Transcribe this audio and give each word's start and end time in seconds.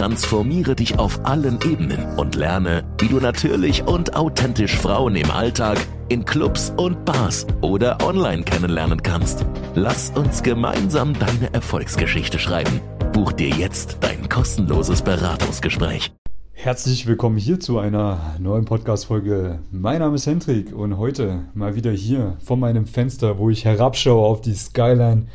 Transformiere 0.00 0.74
dich 0.74 0.98
auf 0.98 1.26
allen 1.26 1.58
Ebenen 1.62 2.16
und 2.16 2.34
lerne, 2.34 2.84
wie 2.98 3.08
du 3.08 3.20
natürlich 3.20 3.86
und 3.86 4.16
authentisch 4.16 4.74
Frauen 4.74 5.14
im 5.14 5.30
Alltag, 5.30 5.76
in 6.08 6.24
Clubs 6.24 6.72
und 6.78 7.04
Bars 7.04 7.46
oder 7.60 7.98
online 8.02 8.42
kennenlernen 8.42 9.02
kannst. 9.02 9.44
Lass 9.74 10.08
uns 10.16 10.42
gemeinsam 10.42 11.12
deine 11.12 11.52
Erfolgsgeschichte 11.52 12.38
schreiben. 12.38 12.80
Buch 13.12 13.32
dir 13.32 13.50
jetzt 13.50 13.98
dein 14.00 14.26
kostenloses 14.30 15.02
Beratungsgespräch. 15.02 16.10
Herzlich 16.52 17.06
willkommen 17.06 17.36
hier 17.36 17.60
zu 17.60 17.78
einer 17.78 18.36
neuen 18.38 18.64
Podcast-Folge. 18.64 19.58
Mein 19.70 19.98
Name 19.98 20.14
ist 20.14 20.24
Hendrik 20.24 20.74
und 20.74 20.96
heute 20.96 21.44
mal 21.52 21.74
wieder 21.74 21.92
hier 21.92 22.38
vor 22.42 22.56
meinem 22.56 22.86
Fenster, 22.86 23.36
wo 23.36 23.50
ich 23.50 23.66
herabschaue 23.66 24.26
auf 24.26 24.40
die 24.40 24.54
Skyline 24.54 25.26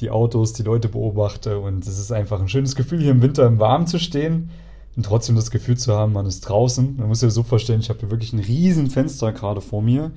die 0.00 0.10
Autos, 0.10 0.52
die 0.52 0.62
Leute 0.62 0.88
beobachte 0.88 1.58
und 1.58 1.86
es 1.86 1.98
ist 1.98 2.12
einfach 2.12 2.40
ein 2.40 2.48
schönes 2.48 2.74
Gefühl, 2.76 3.00
hier 3.00 3.12
im 3.12 3.22
Winter 3.22 3.46
im 3.46 3.58
Warmen 3.58 3.86
zu 3.86 3.98
stehen 3.98 4.50
und 4.96 5.04
trotzdem 5.06 5.36
das 5.36 5.50
Gefühl 5.50 5.76
zu 5.76 5.94
haben, 5.94 6.12
man 6.12 6.26
ist 6.26 6.40
draußen. 6.40 6.96
Man 6.96 7.08
muss 7.08 7.20
das 7.20 7.34
so 7.34 7.42
vorstellen, 7.42 7.80
ich 7.80 7.88
habe 7.88 8.00
hier 8.00 8.10
wirklich 8.10 8.32
ein 8.32 8.40
riesen 8.40 8.90
Fenster 8.90 9.32
gerade 9.32 9.60
vor 9.60 9.82
mir. 9.82 10.12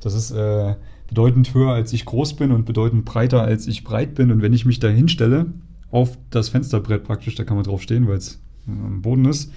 Das 0.00 0.14
ist 0.14 0.30
äh, 0.30 0.74
bedeutend 1.08 1.54
höher, 1.54 1.72
als 1.72 1.92
ich 1.92 2.04
groß 2.04 2.34
bin 2.34 2.52
und 2.52 2.64
bedeutend 2.64 3.04
breiter, 3.04 3.42
als 3.42 3.66
ich 3.66 3.84
breit 3.84 4.14
bin. 4.14 4.30
Und 4.30 4.42
wenn 4.42 4.52
ich 4.52 4.64
mich 4.64 4.80
da 4.80 4.88
hinstelle, 4.88 5.46
auf 5.90 6.18
das 6.30 6.50
Fensterbrett 6.50 7.04
praktisch, 7.04 7.34
da 7.34 7.44
kann 7.44 7.56
man 7.56 7.64
drauf 7.64 7.82
stehen, 7.82 8.08
weil 8.08 8.18
es 8.18 8.40
äh, 8.66 8.70
am 8.70 9.02
Boden 9.02 9.24
ist, 9.24 9.50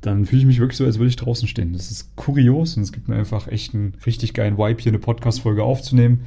dann 0.00 0.26
fühle 0.26 0.42
ich 0.42 0.46
mich 0.46 0.60
wirklich 0.60 0.76
so, 0.76 0.84
als 0.84 0.98
würde 0.98 1.08
ich 1.08 1.16
draußen 1.16 1.48
stehen. 1.48 1.72
Das 1.72 1.90
ist 1.90 2.14
kurios 2.14 2.76
und 2.76 2.82
es 2.82 2.92
gibt 2.92 3.08
mir 3.08 3.16
einfach 3.16 3.48
echt 3.48 3.74
einen 3.74 3.94
richtig 4.06 4.34
geilen 4.34 4.58
Vibe, 4.58 4.80
hier 4.80 4.92
eine 4.92 5.00
Podcast-Folge 5.00 5.64
aufzunehmen. 5.64 6.20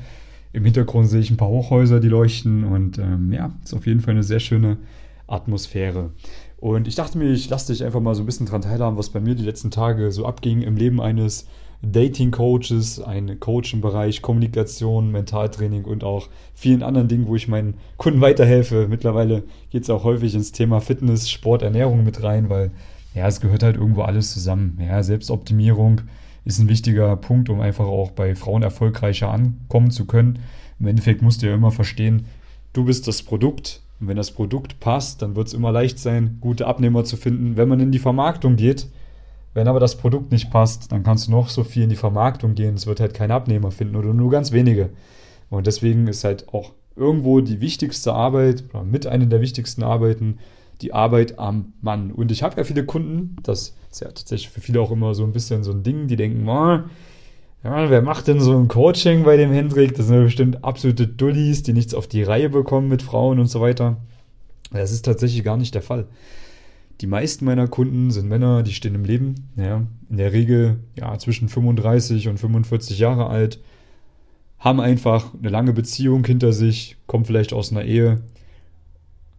Im 0.54 0.66
Hintergrund 0.66 1.08
sehe 1.08 1.22
ich 1.22 1.32
ein 1.32 1.38
paar 1.38 1.48
Hochhäuser, 1.48 2.00
die 2.00 2.10
leuchten 2.10 2.64
und 2.64 2.98
ähm, 2.98 3.32
ja, 3.32 3.52
ist 3.64 3.74
auf 3.74 3.88
jeden 3.88 4.02
Fall 4.02 4.14
eine 4.14 4.24
sehr 4.24 4.40
schöne 4.40 4.78
Atmosphäre. 5.28 6.12
Und 6.58 6.88
ich 6.88 6.96
dachte 6.96 7.18
mir, 7.18 7.32
ich 7.32 7.50
lasse 7.50 7.74
dich 7.74 7.84
einfach 7.84 8.02
mal 8.02 8.14
so 8.16 8.22
ein 8.22 8.26
bisschen 8.26 8.46
dran 8.46 8.62
teilhaben, 8.62 8.98
was 8.98 9.10
bei 9.10 9.20
mir 9.20 9.36
die 9.36 9.44
letzten 9.44 9.72
Tage 9.72 10.12
so 10.12 10.26
abging 10.26 10.62
im 10.62 10.76
Leben 10.76 11.02
eines 11.02 11.48
Dating-Coaches, 11.84 13.02
ein 13.02 13.40
Coach 13.40 13.74
im 13.74 13.82
Bereich 13.82 14.22
Kommunikation, 14.22 15.12
Mentaltraining 15.12 15.86
und 15.86 16.04
auch 16.04 16.30
vielen 16.54 16.84
anderen 16.84 17.08
Dingen, 17.08 17.28
wo 17.28 17.36
ich 17.36 17.48
meinen 17.48 17.76
Kunden 17.98 18.22
weiterhelfe. 18.22 18.88
Mittlerweile 18.88 19.44
geht 19.72 19.84
es 19.84 19.90
auch 19.90 20.04
häufig 20.04 20.36
ins 20.36 20.52
Thema 20.52 20.80
Fitness, 20.80 21.30
Sport, 21.30 21.64
Ernährung 21.64 22.04
mit 22.04 22.22
rein, 22.22 22.50
weil 22.50 22.72
ja, 23.16 23.28
es 23.28 23.42
gehört 23.42 23.64
halt 23.64 23.78
irgendwo 23.78 24.04
alles 24.04 24.32
zusammen. 24.32 24.78
Ja, 24.80 25.02
Selbstoptimierung, 25.02 26.02
ist 26.46 26.60
ein 26.60 26.70
wichtiger 26.70 27.16
Punkt, 27.18 27.50
um 27.50 27.62
einfach 27.62 27.86
auch 27.86 28.12
bei 28.12 28.36
Frauen 28.36 28.64
erfolgreicher 28.64 29.32
ankommen 29.32 29.92
zu 29.92 30.06
können. 30.06 30.40
Im 30.80 30.88
Endeffekt 30.88 31.22
musst 31.22 31.42
du 31.42 31.48
ja 31.48 31.54
immer 31.54 31.72
verstehen, 31.72 32.26
du 32.74 32.86
bist 32.86 33.08
das 33.08 33.24
Produkt. 33.24 33.82
Und 34.00 34.08
wenn 34.08 34.18
das 34.18 34.32
Produkt 34.32 34.80
passt, 34.80 35.22
dann 35.22 35.36
wird 35.36 35.48
es 35.48 35.54
immer 35.54 35.72
leicht 35.72 36.00
sein, 36.00 36.38
gute 36.42 36.66
Abnehmer 36.66 37.04
zu 37.04 37.18
finden, 37.18 37.56
wenn 37.56 37.70
man 37.70 37.80
in 37.80 37.92
die 37.92 38.00
Vermarktung 38.00 38.56
geht. 38.56 38.88
Wenn 39.54 39.68
aber 39.68 39.80
das 39.80 39.98
Produkt 39.98 40.32
nicht 40.32 40.50
passt, 40.50 40.92
dann 40.92 41.04
kannst 41.04 41.28
du 41.28 41.32
noch 41.32 41.50
so 41.50 41.64
viel 41.64 41.84
in 41.84 41.90
die 41.90 41.96
Vermarktung 41.96 42.56
gehen. 42.56 42.76
Es 42.76 42.88
wird 42.88 43.00
halt 43.00 43.14
kein 43.14 43.32
Abnehmer 43.32 43.70
finden 43.70 43.96
oder 43.96 44.14
nur 44.14 44.32
ganz 44.32 44.52
wenige. 44.52 44.90
Und 45.50 45.68
deswegen 45.68 46.08
ist 46.08 46.24
halt 46.24 46.52
auch 46.52 46.72
irgendwo 46.96 47.42
die 47.42 47.62
wichtigste 47.62 48.14
Arbeit 48.14 48.64
oder 48.70 48.84
mit 48.84 49.06
einer 49.06 49.26
der 49.26 49.42
wichtigsten 49.42 49.84
Arbeiten 49.84 50.40
die 50.82 50.94
Arbeit 50.94 51.40
am 51.40 51.74
Mann. 51.82 52.12
Und 52.12 52.32
ich 52.32 52.44
habe 52.44 52.58
ja 52.58 52.64
viele 52.64 52.86
Kunden, 52.86 53.36
das 53.44 53.76
ist 53.92 54.02
ja 54.02 54.08
tatsächlich 54.08 54.50
für 54.50 54.62
viele 54.62 54.82
auch 54.82 54.92
immer 54.92 55.14
so 55.14 55.24
ein 55.24 55.34
bisschen 55.34 55.64
so 55.64 55.72
ein 55.72 55.84
Ding, 55.84 56.08
die 56.08 56.16
denken, 56.16 56.48
oh, 56.48 56.80
ja, 57.64 57.90
wer 57.90 58.02
macht 58.02 58.28
denn 58.28 58.40
so 58.40 58.58
ein 58.58 58.68
Coaching 58.68 59.24
bei 59.24 59.38
dem 59.38 59.52
Hendrik? 59.52 59.96
Das 59.96 60.08
sind 60.08 60.16
ja 60.16 60.24
bestimmt 60.24 60.64
absolute 60.64 61.08
Dullis, 61.08 61.62
die 61.62 61.74
nichts 61.74 61.94
auf 61.94 62.08
die 62.08 62.24
Reihe 62.24 62.50
bekommen 62.50 62.88
mit 62.88 63.04
Frauen 63.04 63.40
und 63.40 63.48
so 63.48 63.62
weiter. 63.62 63.98
Das 64.72 64.92
ist 64.92 65.04
tatsächlich 65.04 65.44
gar 65.44 65.58
nicht 65.58 65.76
der 65.76 65.82
Fall. 65.82 66.08
Die 67.02 67.08
meisten 67.08 67.46
meiner 67.46 67.68
Kunden 67.68 68.12
sind 68.12 68.28
Männer, 68.28 68.64
die 68.64 68.74
stehen 68.74 68.96
im 68.96 69.06
Leben, 69.06 69.50
ja, 69.56 69.84
in 70.10 70.18
der 70.18 70.34
Regel 70.34 70.80
ja, 70.96 71.18
zwischen 71.18 71.50
35 71.50 72.28
und 72.28 72.40
45 72.40 73.00
Jahre 73.00 73.28
alt, 73.28 73.60
haben 74.60 74.80
einfach 74.80 75.34
eine 75.34 75.50
lange 75.50 75.74
Beziehung 75.74 76.24
hinter 76.24 76.54
sich, 76.54 76.98
kommen 77.08 77.26
vielleicht 77.26 77.54
aus 77.54 77.72
einer 77.72 77.84
Ehe, 77.84 78.22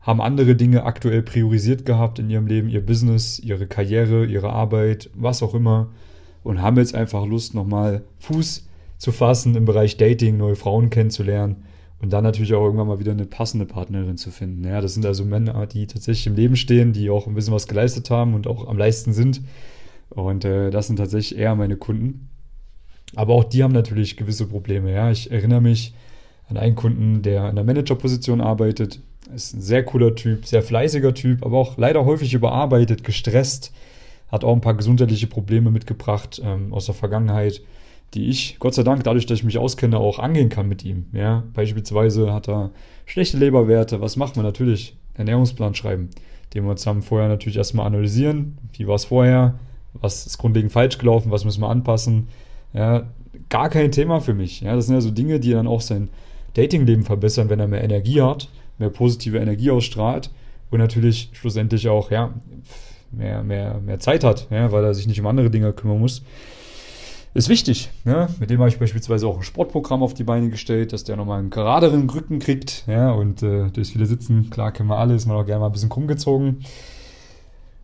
haben 0.02 0.20
andere 0.20 0.56
Dinge 0.56 0.84
aktuell 0.84 1.22
priorisiert 1.22 1.86
gehabt 1.86 2.18
in 2.18 2.28
ihrem 2.28 2.46
Leben, 2.46 2.68
ihr 2.68 2.84
Business, 2.84 3.38
ihre 3.38 3.66
Karriere, 3.66 4.26
ihre 4.26 4.50
Arbeit, 4.50 5.10
was 5.14 5.42
auch 5.42 5.54
immer 5.54 5.88
und 6.42 6.60
haben 6.60 6.76
jetzt 6.76 6.94
einfach 6.94 7.24
Lust, 7.24 7.54
nochmal 7.54 8.02
Fuß 8.18 8.66
zu 8.98 9.12
fassen 9.12 9.54
im 9.54 9.64
Bereich 9.64 9.96
Dating, 9.96 10.36
neue 10.36 10.56
Frauen 10.56 10.90
kennenzulernen 10.90 11.64
und 12.00 12.12
dann 12.12 12.24
natürlich 12.24 12.52
auch 12.52 12.64
irgendwann 12.64 12.88
mal 12.88 12.98
wieder 12.98 13.12
eine 13.12 13.26
passende 13.26 13.64
Partnerin 13.64 14.16
zu 14.16 14.32
finden. 14.32 14.64
Ja, 14.64 14.80
das 14.80 14.94
sind 14.94 15.06
also 15.06 15.24
Männer, 15.24 15.66
die 15.66 15.86
tatsächlich 15.86 16.26
im 16.26 16.34
Leben 16.34 16.56
stehen, 16.56 16.92
die 16.92 17.08
auch 17.10 17.28
ein 17.28 17.34
bisschen 17.34 17.54
was 17.54 17.68
geleistet 17.68 18.10
haben 18.10 18.34
und 18.34 18.48
auch 18.48 18.66
am 18.66 18.76
leisten 18.76 19.12
sind. 19.12 19.40
Und 20.10 20.44
äh, 20.44 20.70
das 20.70 20.88
sind 20.88 20.96
tatsächlich 20.96 21.38
eher 21.38 21.54
meine 21.54 21.76
Kunden. 21.76 22.28
Aber 23.14 23.34
auch 23.34 23.44
die 23.44 23.62
haben 23.62 23.72
natürlich 23.72 24.16
gewisse 24.16 24.46
Probleme. 24.46 24.92
Ja, 24.92 25.12
ich 25.12 25.30
erinnere 25.30 25.60
mich 25.60 25.94
an 26.48 26.56
einen 26.56 26.74
Kunden, 26.74 27.22
der 27.22 27.48
in 27.48 27.54
der 27.54 27.64
Managerposition 27.64 28.40
arbeitet, 28.40 29.00
ist 29.34 29.54
ein 29.54 29.60
sehr 29.60 29.84
cooler 29.84 30.14
Typ, 30.14 30.46
sehr 30.46 30.62
fleißiger 30.62 31.14
Typ, 31.14 31.44
aber 31.44 31.58
auch 31.58 31.76
leider 31.78 32.04
häufig 32.04 32.34
überarbeitet, 32.34 33.04
gestresst. 33.04 33.72
Hat 34.28 34.44
auch 34.44 34.54
ein 34.54 34.60
paar 34.60 34.74
gesundheitliche 34.74 35.26
Probleme 35.26 35.70
mitgebracht 35.70 36.40
ähm, 36.42 36.72
aus 36.72 36.86
der 36.86 36.94
Vergangenheit, 36.94 37.60
die 38.14 38.28
ich, 38.28 38.56
Gott 38.58 38.74
sei 38.74 38.82
Dank, 38.82 39.04
dadurch, 39.04 39.26
dass 39.26 39.38
ich 39.38 39.44
mich 39.44 39.58
auskenne, 39.58 39.98
auch 39.98 40.18
angehen 40.18 40.48
kann 40.48 40.68
mit 40.68 40.84
ihm. 40.84 41.06
Ja, 41.12 41.44
beispielsweise 41.52 42.32
hat 42.32 42.48
er 42.48 42.70
schlechte 43.06 43.36
Leberwerte. 43.36 44.00
Was 44.00 44.16
macht 44.16 44.36
man 44.36 44.44
natürlich? 44.44 44.96
Ernährungsplan 45.14 45.74
schreiben, 45.74 46.08
den 46.54 46.64
wir 46.64 46.76
zusammen 46.76 47.02
vorher 47.02 47.28
natürlich 47.28 47.58
erstmal 47.58 47.86
analysieren. 47.86 48.56
Wie 48.72 48.86
war 48.86 48.94
es 48.94 49.04
vorher? 49.04 49.58
Was 49.92 50.26
ist 50.26 50.38
grundlegend 50.38 50.72
falsch 50.72 50.96
gelaufen? 50.96 51.30
Was 51.30 51.44
müssen 51.44 51.60
wir 51.60 51.68
anpassen? 51.68 52.28
Ja, 52.72 53.10
gar 53.50 53.68
kein 53.68 53.92
Thema 53.92 54.20
für 54.20 54.32
mich. 54.32 54.62
Ja, 54.62 54.74
das 54.74 54.86
sind 54.86 54.94
ja 54.94 55.02
so 55.02 55.10
Dinge, 55.10 55.38
die 55.38 55.50
dann 55.50 55.66
auch 55.66 55.82
sein 55.82 56.08
Datingleben 56.54 57.04
verbessern, 57.04 57.50
wenn 57.50 57.60
er 57.60 57.68
mehr 57.68 57.84
Energie 57.84 58.22
hat 58.22 58.48
mehr 58.82 58.90
positive 58.90 59.38
Energie 59.38 59.70
ausstrahlt 59.70 60.30
und 60.70 60.78
natürlich 60.78 61.30
schlussendlich 61.32 61.88
auch 61.88 62.10
ja, 62.10 62.34
mehr, 63.10 63.42
mehr, 63.42 63.80
mehr 63.80 63.98
Zeit 64.00 64.24
hat, 64.24 64.48
ja, 64.50 64.72
weil 64.72 64.84
er 64.84 64.94
sich 64.94 65.06
nicht 65.06 65.20
um 65.20 65.26
andere 65.26 65.50
Dinge 65.50 65.72
kümmern 65.72 66.00
muss. 66.00 66.22
Ist 67.34 67.48
wichtig. 67.48 67.90
Ja. 68.04 68.28
Mit 68.38 68.50
dem 68.50 68.58
habe 68.58 68.68
ich 68.68 68.78
beispielsweise 68.78 69.26
auch 69.26 69.38
ein 69.38 69.42
Sportprogramm 69.42 70.02
auf 70.02 70.12
die 70.12 70.24
Beine 70.24 70.50
gestellt, 70.50 70.92
dass 70.92 71.04
der 71.04 71.16
nochmal 71.16 71.38
einen 71.38 71.48
geraderen 71.48 72.10
Rücken 72.10 72.40
kriegt. 72.40 72.84
Ja, 72.86 73.10
und 73.12 73.42
äh, 73.42 73.70
durch 73.70 73.92
viele 73.92 74.04
Sitzen, 74.04 74.50
klar 74.50 74.70
kennen 74.70 74.90
wir 74.90 74.98
alle, 74.98 75.14
ist 75.14 75.26
man 75.26 75.38
auch 75.38 75.46
gerne 75.46 75.60
mal 75.60 75.66
ein 75.66 75.72
bisschen 75.72 75.88
krumm 75.88 76.06
gezogen. 76.06 76.58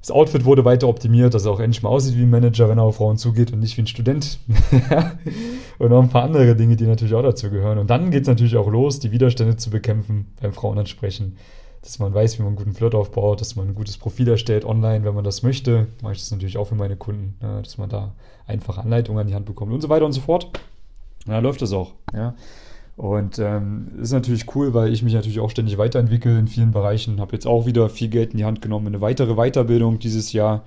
Das 0.08 0.16
Outfit 0.16 0.46
wurde 0.46 0.64
weiter 0.64 0.88
optimiert, 0.88 1.34
dass 1.34 1.44
er 1.44 1.52
auch 1.52 1.60
endlich 1.60 1.82
mal 1.82 1.90
aussieht 1.90 2.16
wie 2.16 2.22
ein 2.22 2.30
Manager, 2.30 2.70
wenn 2.70 2.78
er 2.78 2.84
auf 2.84 2.96
Frauen 2.96 3.18
zugeht 3.18 3.52
und 3.52 3.60
nicht 3.60 3.76
wie 3.76 3.82
ein 3.82 3.86
Student. 3.86 4.38
und 5.78 5.90
noch 5.90 6.02
ein 6.02 6.08
paar 6.08 6.22
andere 6.22 6.56
Dinge, 6.56 6.76
die 6.76 6.86
natürlich 6.86 7.12
auch 7.12 7.22
dazu 7.22 7.50
gehören. 7.50 7.76
Und 7.76 7.90
dann 7.90 8.10
geht 8.10 8.22
es 8.22 8.26
natürlich 8.26 8.56
auch 8.56 8.68
los, 8.68 9.00
die 9.00 9.10
Widerstände 9.10 9.58
zu 9.58 9.68
bekämpfen 9.68 10.32
beim 10.40 10.54
Frauenansprechen. 10.54 11.36
Dass 11.82 11.98
man 11.98 12.14
weiß, 12.14 12.38
wie 12.38 12.42
man 12.42 12.52
einen 12.52 12.56
guten 12.56 12.72
Flirt 12.72 12.94
aufbaut, 12.94 13.42
dass 13.42 13.54
man 13.54 13.68
ein 13.68 13.74
gutes 13.74 13.98
Profil 13.98 14.28
erstellt 14.28 14.64
online, 14.64 15.04
wenn 15.04 15.14
man 15.14 15.24
das 15.24 15.42
möchte. 15.42 15.88
Mache 16.00 16.14
ich 16.14 16.20
das 16.20 16.30
natürlich 16.30 16.56
auch 16.56 16.68
für 16.68 16.74
meine 16.74 16.96
Kunden, 16.96 17.34
ja, 17.42 17.60
dass 17.60 17.76
man 17.76 17.90
da 17.90 18.14
einfache 18.46 18.80
Anleitungen 18.80 19.20
an 19.20 19.26
die 19.26 19.34
Hand 19.34 19.44
bekommt 19.44 19.74
und 19.74 19.82
so 19.82 19.90
weiter 19.90 20.06
und 20.06 20.12
so 20.12 20.22
fort. 20.22 20.44
Und 21.26 21.34
dann 21.34 21.44
läuft 21.44 21.60
das 21.60 21.74
auch. 21.74 21.92
Ja. 22.14 22.34
Und 22.98 23.38
ähm, 23.38 23.92
ist 24.02 24.10
natürlich 24.10 24.52
cool, 24.56 24.74
weil 24.74 24.92
ich 24.92 25.04
mich 25.04 25.14
natürlich 25.14 25.38
auch 25.38 25.50
ständig 25.50 25.78
weiterentwickle 25.78 26.36
in 26.36 26.48
vielen 26.48 26.72
Bereichen. 26.72 27.20
Habe 27.20 27.32
jetzt 27.34 27.46
auch 27.46 27.64
wieder 27.64 27.88
viel 27.88 28.08
Geld 28.08 28.32
in 28.32 28.38
die 28.38 28.44
Hand 28.44 28.60
genommen, 28.60 28.88
eine 28.88 29.00
weitere 29.00 29.36
Weiterbildung 29.36 30.00
dieses 30.00 30.32
Jahr, 30.32 30.64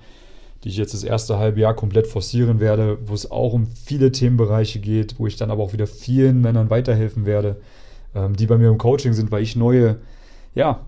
die 0.64 0.70
ich 0.70 0.78
jetzt 0.78 0.94
das 0.94 1.04
erste 1.04 1.36
halbe 1.36 1.60
Jahr 1.60 1.74
komplett 1.74 2.06
forcieren 2.06 2.58
werde, 2.58 2.96
wo 3.04 3.12
es 3.12 3.30
auch 3.30 3.52
um 3.52 3.66
viele 3.66 4.12
Themenbereiche 4.12 4.78
geht, 4.78 5.18
wo 5.18 5.26
ich 5.26 5.36
dann 5.36 5.50
aber 5.50 5.62
auch 5.62 5.74
wieder 5.74 5.86
vielen 5.86 6.40
Männern 6.40 6.70
weiterhelfen 6.70 7.26
werde, 7.26 7.60
ähm, 8.14 8.34
die 8.34 8.46
bei 8.46 8.56
mir 8.56 8.70
im 8.70 8.78
Coaching 8.78 9.12
sind, 9.12 9.30
weil 9.30 9.42
ich 9.42 9.54
neue, 9.54 9.98
ja, 10.54 10.86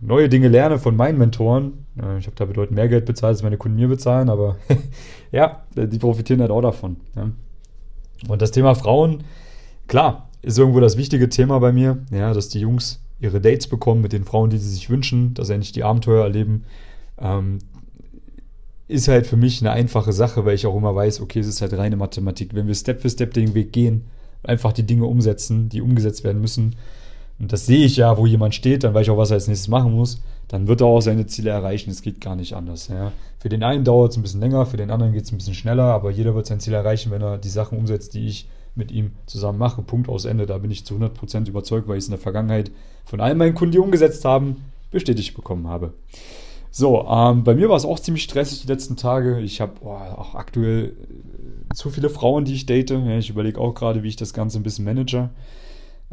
neue 0.00 0.28
Dinge 0.28 0.48
lerne 0.48 0.80
von 0.80 0.96
meinen 0.96 1.18
Mentoren. 1.18 1.86
Äh, 1.96 2.18
ich 2.18 2.26
habe 2.26 2.34
da 2.34 2.44
bedeutend 2.44 2.74
mehr 2.74 2.88
Geld 2.88 3.04
bezahlt, 3.04 3.34
als 3.34 3.44
meine 3.44 3.56
Kunden 3.56 3.76
mir 3.76 3.86
bezahlen, 3.86 4.28
aber 4.28 4.56
ja, 5.30 5.62
die 5.76 5.98
profitieren 5.98 6.40
halt 6.40 6.50
auch 6.50 6.62
davon. 6.62 6.96
Ja. 7.14 7.30
Und 8.26 8.42
das 8.42 8.50
Thema 8.50 8.74
Frauen, 8.74 9.22
klar, 9.86 10.26
ist 10.42 10.58
irgendwo 10.58 10.80
das 10.80 10.96
wichtige 10.96 11.28
Thema 11.28 11.58
bei 11.60 11.72
mir, 11.72 11.98
ja, 12.10 12.32
dass 12.32 12.48
die 12.48 12.60
Jungs 12.60 13.00
ihre 13.20 13.40
Dates 13.40 13.66
bekommen 13.66 14.00
mit 14.00 14.12
den 14.12 14.24
Frauen, 14.24 14.50
die 14.50 14.58
sie 14.58 14.70
sich 14.70 14.88
wünschen, 14.88 15.34
dass 15.34 15.48
sie 15.48 15.54
endlich 15.54 15.72
die 15.72 15.84
Abenteuer 15.84 16.24
erleben. 16.24 16.64
Ähm, 17.18 17.58
ist 18.88 19.08
halt 19.08 19.26
für 19.26 19.36
mich 19.36 19.60
eine 19.60 19.70
einfache 19.70 20.12
Sache, 20.12 20.44
weil 20.44 20.54
ich 20.54 20.66
auch 20.66 20.76
immer 20.76 20.94
weiß, 20.94 21.20
okay, 21.20 21.38
es 21.38 21.46
ist 21.46 21.60
halt 21.60 21.74
reine 21.74 21.96
Mathematik. 21.96 22.54
Wenn 22.54 22.66
wir 22.66 22.74
Step 22.74 23.02
für 23.02 23.10
Step 23.10 23.34
den 23.34 23.54
Weg 23.54 23.72
gehen, 23.72 24.06
einfach 24.42 24.72
die 24.72 24.82
Dinge 24.82 25.04
umsetzen, 25.04 25.68
die 25.68 25.80
umgesetzt 25.80 26.24
werden 26.24 26.40
müssen, 26.40 26.74
und 27.40 27.52
das 27.52 27.64
sehe 27.66 27.86
ich 27.86 27.96
ja, 27.96 28.18
wo 28.18 28.26
jemand 28.26 28.54
steht, 28.54 28.84
dann 28.84 28.92
weiß 28.92 29.06
ich 29.06 29.10
auch, 29.10 29.16
was 29.16 29.30
er 29.30 29.36
als 29.36 29.48
nächstes 29.48 29.68
machen 29.68 29.92
muss, 29.92 30.20
dann 30.48 30.68
wird 30.68 30.82
er 30.82 30.88
auch 30.88 31.00
seine 31.00 31.26
Ziele 31.26 31.50
erreichen. 31.50 31.90
Es 31.90 32.02
geht 32.02 32.20
gar 32.20 32.36
nicht 32.36 32.54
anders. 32.54 32.88
Ja. 32.88 33.12
Für 33.38 33.48
den 33.48 33.62
einen 33.62 33.82
dauert 33.82 34.12
es 34.12 34.18
ein 34.18 34.22
bisschen 34.22 34.40
länger, 34.40 34.66
für 34.66 34.76
den 34.76 34.90
anderen 34.90 35.14
geht 35.14 35.24
es 35.24 35.32
ein 35.32 35.38
bisschen 35.38 35.54
schneller, 35.54 35.84
aber 35.84 36.10
jeder 36.10 36.34
wird 36.34 36.46
sein 36.46 36.60
Ziel 36.60 36.74
erreichen, 36.74 37.10
wenn 37.10 37.22
er 37.22 37.38
die 37.38 37.48
Sachen 37.48 37.78
umsetzt, 37.78 38.12
die 38.12 38.26
ich 38.26 38.46
mit 38.74 38.90
ihm 38.90 39.12
zusammen 39.26 39.58
mache. 39.58 39.82
Punkt 39.82 40.08
aus 40.08 40.24
Ende. 40.24 40.46
Da 40.46 40.58
bin 40.58 40.70
ich 40.70 40.84
zu 40.84 40.94
100% 40.94 41.48
überzeugt, 41.48 41.88
weil 41.88 41.96
ich 41.96 42.04
es 42.04 42.08
in 42.08 42.12
der 42.12 42.20
Vergangenheit 42.20 42.70
von 43.04 43.20
all 43.20 43.34
meinen 43.34 43.54
Kunden, 43.54 43.72
die 43.72 43.78
umgesetzt 43.78 44.24
haben, 44.24 44.64
bestätigt 44.90 45.34
bekommen 45.34 45.68
habe. 45.68 45.94
So, 46.70 47.04
ähm, 47.08 47.42
bei 47.42 47.54
mir 47.54 47.68
war 47.68 47.76
es 47.76 47.84
auch 47.84 47.98
ziemlich 47.98 48.22
stressig 48.22 48.62
die 48.62 48.68
letzten 48.68 48.96
Tage. 48.96 49.40
Ich 49.40 49.60
habe 49.60 49.82
auch 49.82 50.34
aktuell 50.34 50.92
äh, 51.70 51.74
zu 51.74 51.90
viele 51.90 52.10
Frauen, 52.10 52.44
die 52.44 52.54
ich 52.54 52.66
date. 52.66 52.90
Ja, 52.90 53.18
ich 53.18 53.30
überlege 53.30 53.60
auch 53.60 53.74
gerade, 53.74 54.02
wie 54.02 54.08
ich 54.08 54.16
das 54.16 54.32
Ganze 54.32 54.58
ein 54.60 54.62
bisschen 54.62 54.84
manage. 54.84 55.30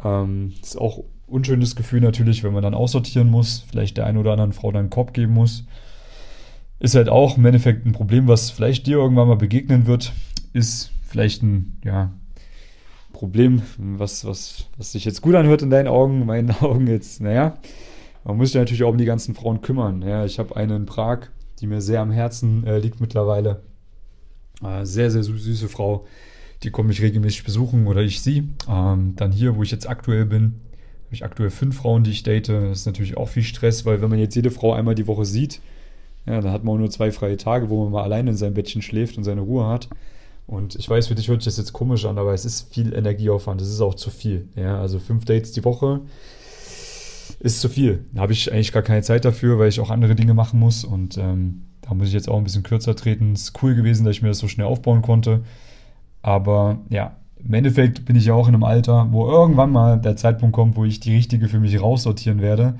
Ähm, 0.03 0.53
ist 0.62 0.80
auch 0.80 1.03
unschönes 1.27 1.75
Gefühl 1.75 2.01
natürlich, 2.01 2.44
wenn 2.44 2.53
man 2.53 2.63
dann 2.63 2.74
aussortieren 2.74 3.30
muss, 3.30 3.65
vielleicht 3.69 3.98
der 3.98 4.06
einen 4.06 4.18
oder 4.18 4.31
anderen 4.31 4.53
Frau 4.53 4.71
dann 4.71 4.81
einen 4.81 4.89
Korb 4.89 5.13
geben 5.13 5.33
muss. 5.33 5.65
Ist 6.80 6.95
halt 6.95 7.10
auch 7.10 7.38
im 7.38 7.45
Endeffekt 7.45 7.86
ein 7.86 7.92
Problem, 7.92 8.27
was 8.27 8.50
vielleicht 8.50 8.88
dir 8.88 8.98
irgendwann 8.98 9.27
mal 9.27 9.36
begegnen 9.36 9.88
wird. 9.88 10.13
Ist 10.53 10.92
vielleicht 11.03 11.44
ein, 11.44 11.77
ja, 11.83 12.13
Problem, 13.17 13.63
was, 13.77 14.25
was, 14.25 14.65
was 14.77 14.91
sich 14.91 15.03
jetzt 15.03 15.23
gut 15.23 15.33
anhört 15.33 15.63
in 15.63 15.71
deinen 15.71 15.87
Augen, 15.87 16.21
in 16.21 16.27
meinen 16.27 16.51
Augen 16.61 16.85
jetzt, 16.85 17.19
naja, 17.19 17.57
man 18.23 18.37
muss 18.37 18.49
sich 18.49 18.59
natürlich 18.59 18.83
auch 18.83 18.91
um 18.91 18.99
die 18.99 19.05
ganzen 19.05 19.33
Frauen 19.33 19.61
kümmern. 19.61 20.03
Ja, 20.03 20.23
ich 20.23 20.37
habe 20.37 20.55
eine 20.55 20.75
in 20.75 20.85
Prag, 20.85 21.21
die 21.59 21.65
mir 21.65 21.81
sehr 21.81 22.01
am 22.01 22.11
Herzen 22.11 22.63
äh, 22.67 22.77
liegt 22.77 23.01
mittlerweile. 23.01 23.63
Äh, 24.63 24.85
sehr, 24.85 25.09
sehr 25.09 25.23
süße 25.23 25.67
Frau. 25.67 26.05
Die 26.61 26.69
komme 26.69 26.91
ich 26.91 27.01
regelmäßig 27.01 27.43
besuchen 27.43 27.87
oder 27.87 28.01
ich 28.01 28.21
sie. 28.21 28.49
Ähm, 28.69 29.13
dann 29.15 29.31
hier, 29.31 29.55
wo 29.55 29.63
ich 29.63 29.71
jetzt 29.71 29.89
aktuell 29.89 30.25
bin, 30.25 30.61
habe 31.05 31.15
ich 31.15 31.25
aktuell 31.25 31.49
fünf 31.49 31.77
Frauen, 31.77 32.03
die 32.03 32.11
ich 32.11 32.21
date. 32.21 32.49
Das 32.49 32.79
ist 32.81 32.85
natürlich 32.85 33.17
auch 33.17 33.29
viel 33.29 33.43
Stress, 33.43 33.83
weil 33.83 33.99
wenn 33.99 34.11
man 34.11 34.19
jetzt 34.19 34.35
jede 34.35 34.51
Frau 34.51 34.73
einmal 34.73 34.93
die 34.93 35.07
Woche 35.07 35.25
sieht, 35.25 35.59
ja, 36.27 36.39
dann 36.39 36.51
hat 36.51 36.63
man 36.63 36.75
auch 36.75 36.79
nur 36.79 36.91
zwei 36.91 37.11
freie 37.11 37.37
Tage, 37.37 37.69
wo 37.69 37.83
man 37.83 37.93
mal 37.93 38.03
alleine 38.03 38.29
in 38.29 38.37
seinem 38.37 38.53
Bettchen 38.53 38.83
schläft 38.83 39.17
und 39.17 39.23
seine 39.23 39.41
Ruhe 39.41 39.65
hat. 39.65 39.89
Und 40.47 40.75
ich 40.75 40.89
weiß, 40.89 41.07
für 41.07 41.15
dich 41.15 41.27
hört 41.27 41.41
sich 41.41 41.53
das 41.53 41.57
jetzt 41.57 41.73
komisch 41.73 42.05
an, 42.05 42.17
aber 42.17 42.33
es 42.33 42.45
ist 42.45 42.73
viel 42.73 42.94
Energieaufwand. 42.94 43.61
Es 43.61 43.69
ist 43.69 43.81
auch 43.81 43.95
zu 43.95 44.09
viel. 44.09 44.47
Ja, 44.55 44.79
also 44.79 44.97
fünf 44.97 45.25
Dates 45.25 45.51
die 45.51 45.65
Woche 45.65 46.01
ist 47.39 47.61
zu 47.61 47.69
viel. 47.69 48.05
Da 48.13 48.21
habe 48.21 48.33
ich 48.33 48.51
eigentlich 48.51 48.71
gar 48.71 48.81
keine 48.81 49.01
Zeit 49.01 49.25
dafür, 49.25 49.59
weil 49.59 49.69
ich 49.69 49.79
auch 49.79 49.89
andere 49.89 50.15
Dinge 50.15 50.33
machen 50.33 50.59
muss. 50.59 50.85
Und 50.85 51.17
ähm, 51.17 51.63
da 51.81 51.94
muss 51.94 52.07
ich 52.07 52.13
jetzt 52.13 52.29
auch 52.29 52.38
ein 52.38 52.45
bisschen 52.45 52.63
kürzer 52.63 52.95
treten. 52.95 53.33
Es 53.33 53.44
ist 53.44 53.61
cool 53.61 53.75
gewesen, 53.75 54.05
dass 54.05 54.15
ich 54.15 54.21
mir 54.21 54.29
das 54.29 54.39
so 54.39 54.47
schnell 54.47 54.67
aufbauen 54.67 55.01
konnte. 55.01 55.44
Aber 56.21 56.79
ja, 56.89 57.17
im 57.43 57.53
Endeffekt 57.53 58.05
bin 58.05 58.15
ich 58.15 58.25
ja 58.25 58.33
auch 58.33 58.47
in 58.47 58.55
einem 58.55 58.63
Alter, 58.63 59.07
wo 59.11 59.29
irgendwann 59.29 59.71
mal 59.71 60.00
der 60.00 60.15
Zeitpunkt 60.15 60.55
kommt, 60.55 60.75
wo 60.75 60.85
ich 60.85 61.00
die 61.00 61.15
richtige 61.15 61.47
für 61.47 61.59
mich 61.59 61.79
raussortieren 61.79 62.41
werde, 62.41 62.75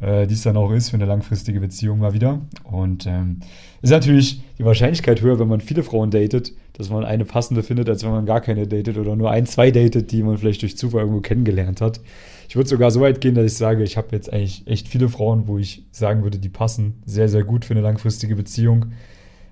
äh, 0.00 0.26
die 0.26 0.34
es 0.34 0.42
dann 0.42 0.56
auch 0.56 0.70
ist 0.70 0.90
für 0.90 0.96
eine 0.96 1.06
langfristige 1.06 1.60
Beziehung 1.60 1.98
mal 1.98 2.12
wieder. 2.12 2.40
Und 2.64 3.06
ähm, 3.06 3.40
ist 3.82 3.90
natürlich 3.90 4.42
die 4.58 4.64
Wahrscheinlichkeit 4.64 5.20
höher, 5.20 5.38
wenn 5.38 5.48
man 5.48 5.60
viele 5.60 5.82
Frauen 5.82 6.10
datet, 6.10 6.52
dass 6.74 6.90
man 6.90 7.04
eine 7.04 7.24
passende 7.24 7.62
findet, 7.62 7.88
als 7.88 8.04
wenn 8.04 8.10
man 8.10 8.26
gar 8.26 8.40
keine 8.40 8.66
datet 8.66 8.96
oder 8.98 9.16
nur 9.16 9.30
ein, 9.30 9.46
zwei 9.46 9.70
datet, 9.70 10.12
die 10.12 10.22
man 10.22 10.38
vielleicht 10.38 10.62
durch 10.62 10.76
Zufall 10.76 11.00
irgendwo 11.00 11.20
kennengelernt 11.20 11.80
hat. 11.80 12.00
Ich 12.48 12.56
würde 12.56 12.68
sogar 12.68 12.90
so 12.90 13.00
weit 13.00 13.20
gehen, 13.20 13.34
dass 13.34 13.44
ich 13.44 13.58
sage, 13.58 13.82
ich 13.82 13.96
habe 13.96 14.08
jetzt 14.12 14.32
eigentlich 14.32 14.66
echt 14.66 14.88
viele 14.88 15.08
Frauen, 15.08 15.48
wo 15.48 15.58
ich 15.58 15.84
sagen 15.90 16.22
würde, 16.22 16.38
die 16.38 16.48
passen 16.48 17.02
sehr, 17.04 17.28
sehr 17.28 17.44
gut 17.44 17.64
für 17.64 17.74
eine 17.74 17.82
langfristige 17.82 18.36
Beziehung. 18.36 18.92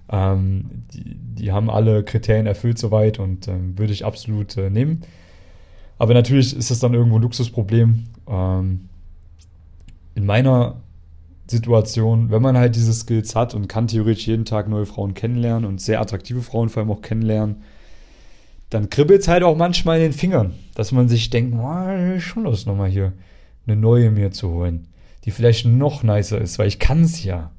Ähm, 0.08 0.84
die, 0.94 1.16
die, 1.16 1.52
haben 1.52 1.68
alle 1.68 2.04
Kriterien 2.04 2.46
erfüllt 2.46 2.78
soweit 2.78 3.18
und 3.18 3.48
ähm, 3.48 3.76
würde 3.76 3.92
ich 3.92 4.04
absolut 4.04 4.56
äh, 4.56 4.70
nehmen. 4.70 5.02
Aber 5.98 6.14
natürlich 6.14 6.56
ist 6.56 6.70
das 6.70 6.78
dann 6.78 6.94
irgendwo 6.94 7.16
ein 7.16 7.22
Luxusproblem. 7.22 8.04
Ähm, 8.28 8.88
in 10.16 10.26
meiner 10.26 10.80
Situation, 11.46 12.30
wenn 12.32 12.42
man 12.42 12.58
halt 12.58 12.74
diese 12.74 12.92
Skills 12.92 13.36
hat 13.36 13.54
und 13.54 13.68
kann 13.68 13.86
theoretisch 13.86 14.26
jeden 14.26 14.44
Tag 14.44 14.68
neue 14.68 14.86
Frauen 14.86 15.14
kennenlernen 15.14 15.64
und 15.64 15.80
sehr 15.80 16.00
attraktive 16.00 16.42
Frauen 16.42 16.68
vor 16.68 16.82
allem 16.82 16.90
auch 16.90 17.02
kennenlernen, 17.02 17.62
dann 18.68 18.90
kribbelt 18.90 19.20
es 19.20 19.28
halt 19.28 19.44
auch 19.44 19.56
manchmal 19.56 19.98
in 19.98 20.02
den 20.02 20.12
Fingern, 20.12 20.54
dass 20.74 20.90
man 20.90 21.08
sich 21.08 21.30
denkt, 21.30 21.56
oh, 21.56 22.18
schon 22.18 22.42
Lust 22.42 22.66
nochmal 22.66 22.90
hier 22.90 23.12
eine 23.68 23.76
neue 23.76 24.10
mir 24.10 24.32
zu 24.32 24.50
holen, 24.50 24.88
die 25.24 25.30
vielleicht 25.30 25.66
noch 25.66 26.02
nicer 26.02 26.40
ist, 26.40 26.58
weil 26.58 26.66
ich 26.66 26.80
kann 26.80 27.02
es 27.02 27.22
ja 27.22 27.52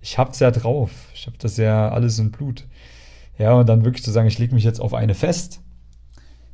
ich 0.00 0.18
hab's 0.18 0.40
ja 0.40 0.50
drauf. 0.50 0.90
Ich 1.14 1.26
hab 1.26 1.38
das 1.38 1.56
ja 1.56 1.90
alles 1.90 2.18
in 2.18 2.30
Blut. 2.30 2.66
Ja, 3.38 3.54
und 3.54 3.68
dann 3.68 3.84
wirklich 3.84 4.04
zu 4.04 4.10
sagen, 4.10 4.28
ich 4.28 4.38
lege 4.38 4.54
mich 4.54 4.64
jetzt 4.64 4.80
auf 4.80 4.94
eine 4.94 5.14
fest, 5.14 5.60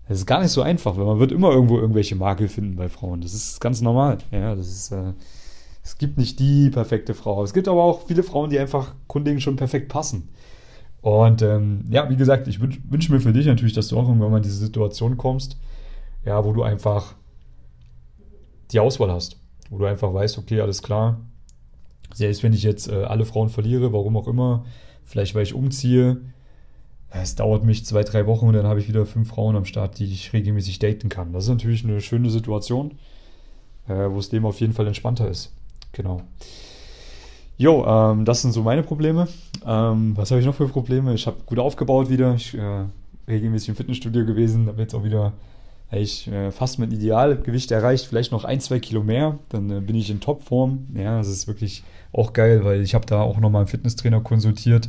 das 0.08 0.18
ist 0.18 0.26
gar 0.26 0.40
nicht 0.40 0.52
so 0.52 0.62
einfach, 0.62 0.96
weil 0.96 1.04
man 1.04 1.18
wird 1.18 1.32
immer 1.32 1.50
irgendwo 1.50 1.78
irgendwelche 1.78 2.14
Makel 2.14 2.48
finden 2.48 2.76
bei 2.76 2.88
Frauen. 2.88 3.20
Das 3.20 3.34
ist 3.34 3.60
ganz 3.60 3.80
normal. 3.80 4.18
Ja, 4.30 4.54
das 4.54 4.68
ist, 4.68 4.92
äh, 4.92 5.12
es 5.82 5.98
gibt 5.98 6.16
nicht 6.16 6.38
die 6.38 6.70
perfekte 6.70 7.14
Frau. 7.14 7.42
Es 7.42 7.52
gibt 7.52 7.66
aber 7.66 7.82
auch 7.82 8.06
viele 8.06 8.22
Frauen, 8.22 8.50
die 8.50 8.58
einfach 8.58 8.94
grundlegend 9.08 9.42
schon 9.42 9.56
perfekt 9.56 9.88
passen. 9.88 10.28
Und 11.00 11.42
ähm, 11.42 11.84
ja, 11.88 12.08
wie 12.08 12.16
gesagt, 12.16 12.48
ich 12.48 12.60
wünsche 12.60 12.80
wünsch 12.88 13.08
mir 13.08 13.20
für 13.20 13.32
dich 13.32 13.46
natürlich, 13.46 13.74
dass 13.74 13.88
du 13.88 13.98
auch 13.98 14.08
irgendwann 14.08 14.30
mal 14.30 14.38
in 14.38 14.42
diese 14.42 14.56
Situation 14.56 15.16
kommst, 15.16 15.56
ja, 16.24 16.44
wo 16.44 16.52
du 16.52 16.62
einfach 16.62 17.14
die 18.72 18.80
Auswahl 18.80 19.10
hast. 19.10 19.38
Wo 19.70 19.78
du 19.78 19.86
einfach 19.86 20.12
weißt, 20.12 20.38
okay, 20.38 20.60
alles 20.60 20.82
klar, 20.82 21.20
selbst 22.14 22.42
wenn 22.42 22.52
ich 22.52 22.62
jetzt 22.62 22.88
äh, 22.88 23.02
alle 23.04 23.24
Frauen 23.24 23.48
verliere, 23.48 23.92
warum 23.92 24.16
auch 24.16 24.28
immer, 24.28 24.64
vielleicht 25.04 25.34
weil 25.34 25.42
ich 25.42 25.54
umziehe, 25.54 26.20
es 27.10 27.34
dauert 27.34 27.64
mich 27.64 27.84
zwei, 27.84 28.02
drei 28.02 28.26
Wochen 28.26 28.46
und 28.46 28.54
dann 28.54 28.66
habe 28.66 28.80
ich 28.80 28.88
wieder 28.88 29.06
fünf 29.06 29.28
Frauen 29.28 29.56
am 29.56 29.64
Start, 29.64 29.98
die 29.98 30.04
ich 30.04 30.32
regelmäßig 30.32 30.78
daten 30.78 31.08
kann. 31.08 31.32
Das 31.32 31.44
ist 31.44 31.50
natürlich 31.50 31.84
eine 31.84 32.00
schöne 32.00 32.30
Situation, 32.30 32.92
äh, 33.88 34.10
wo 34.10 34.16
das 34.16 34.32
Leben 34.32 34.46
auf 34.46 34.60
jeden 34.60 34.72
Fall 34.72 34.86
entspannter 34.86 35.28
ist. 35.28 35.52
Genau. 35.92 36.22
Jo, 37.58 37.86
ähm, 37.86 38.24
das 38.24 38.42
sind 38.42 38.52
so 38.52 38.62
meine 38.62 38.82
Probleme. 38.82 39.28
Ähm, 39.64 40.16
was 40.16 40.30
habe 40.30 40.40
ich 40.40 40.46
noch 40.46 40.54
für 40.54 40.68
Probleme? 40.68 41.14
Ich 41.14 41.26
habe 41.26 41.38
gut 41.46 41.58
aufgebaut 41.58 42.10
wieder. 42.10 42.34
Ich 42.34 42.54
äh, 42.54 42.84
regelmäßig 43.28 43.70
im 43.70 43.76
Fitnessstudio 43.76 44.26
gewesen, 44.26 44.66
habe 44.66 44.82
jetzt 44.82 44.94
auch 44.94 45.04
wieder 45.04 45.32
ich 45.92 46.26
äh, 46.28 46.50
fast 46.50 46.78
mein 46.78 46.90
Idealgewicht 46.90 47.70
erreicht, 47.70 48.06
vielleicht 48.06 48.32
noch 48.32 48.44
ein, 48.44 48.60
zwei 48.60 48.80
Kilo 48.80 49.02
mehr, 49.02 49.38
dann 49.50 49.70
äh, 49.70 49.80
bin 49.80 49.94
ich 49.94 50.10
in 50.10 50.20
Topform. 50.20 50.86
Ja, 50.94 51.18
das 51.18 51.28
ist 51.28 51.46
wirklich 51.46 51.84
auch 52.12 52.32
geil, 52.32 52.64
weil 52.64 52.82
ich 52.82 52.94
habe 52.94 53.06
da 53.06 53.20
auch 53.20 53.38
nochmal 53.38 53.60
einen 53.60 53.68
Fitnesstrainer 53.68 54.20
konsultiert, 54.20 54.88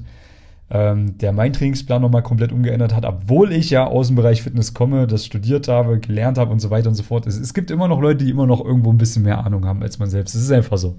ähm, 0.69 1.17
der 1.17 1.31
meinen 1.31 1.53
Trainingsplan 1.53 2.01
nochmal 2.01 2.23
komplett 2.23 2.51
umgeändert 2.51 2.93
hat, 2.93 3.05
obwohl 3.05 3.51
ich 3.51 3.69
ja 3.69 3.87
aus 3.87 4.07
dem 4.07 4.15
Bereich 4.15 4.41
Fitness 4.41 4.73
komme, 4.73 5.07
das 5.07 5.25
studiert 5.25 5.67
habe, 5.67 5.99
gelernt 5.99 6.37
habe 6.37 6.51
und 6.51 6.59
so 6.59 6.69
weiter 6.69 6.89
und 6.89 6.95
so 6.95 7.03
fort. 7.03 7.25
Es, 7.25 7.37
es 7.37 7.53
gibt 7.53 7.71
immer 7.71 7.87
noch 7.87 8.01
Leute, 8.01 8.25
die 8.25 8.31
immer 8.31 8.47
noch 8.47 8.63
irgendwo 8.63 8.91
ein 8.91 8.97
bisschen 8.97 9.23
mehr 9.23 9.45
Ahnung 9.45 9.65
haben 9.65 9.81
als 9.81 9.99
man 9.99 10.09
selbst. 10.09 10.35
Es 10.35 10.41
ist 10.41 10.51
einfach 10.51 10.77
so. 10.77 10.97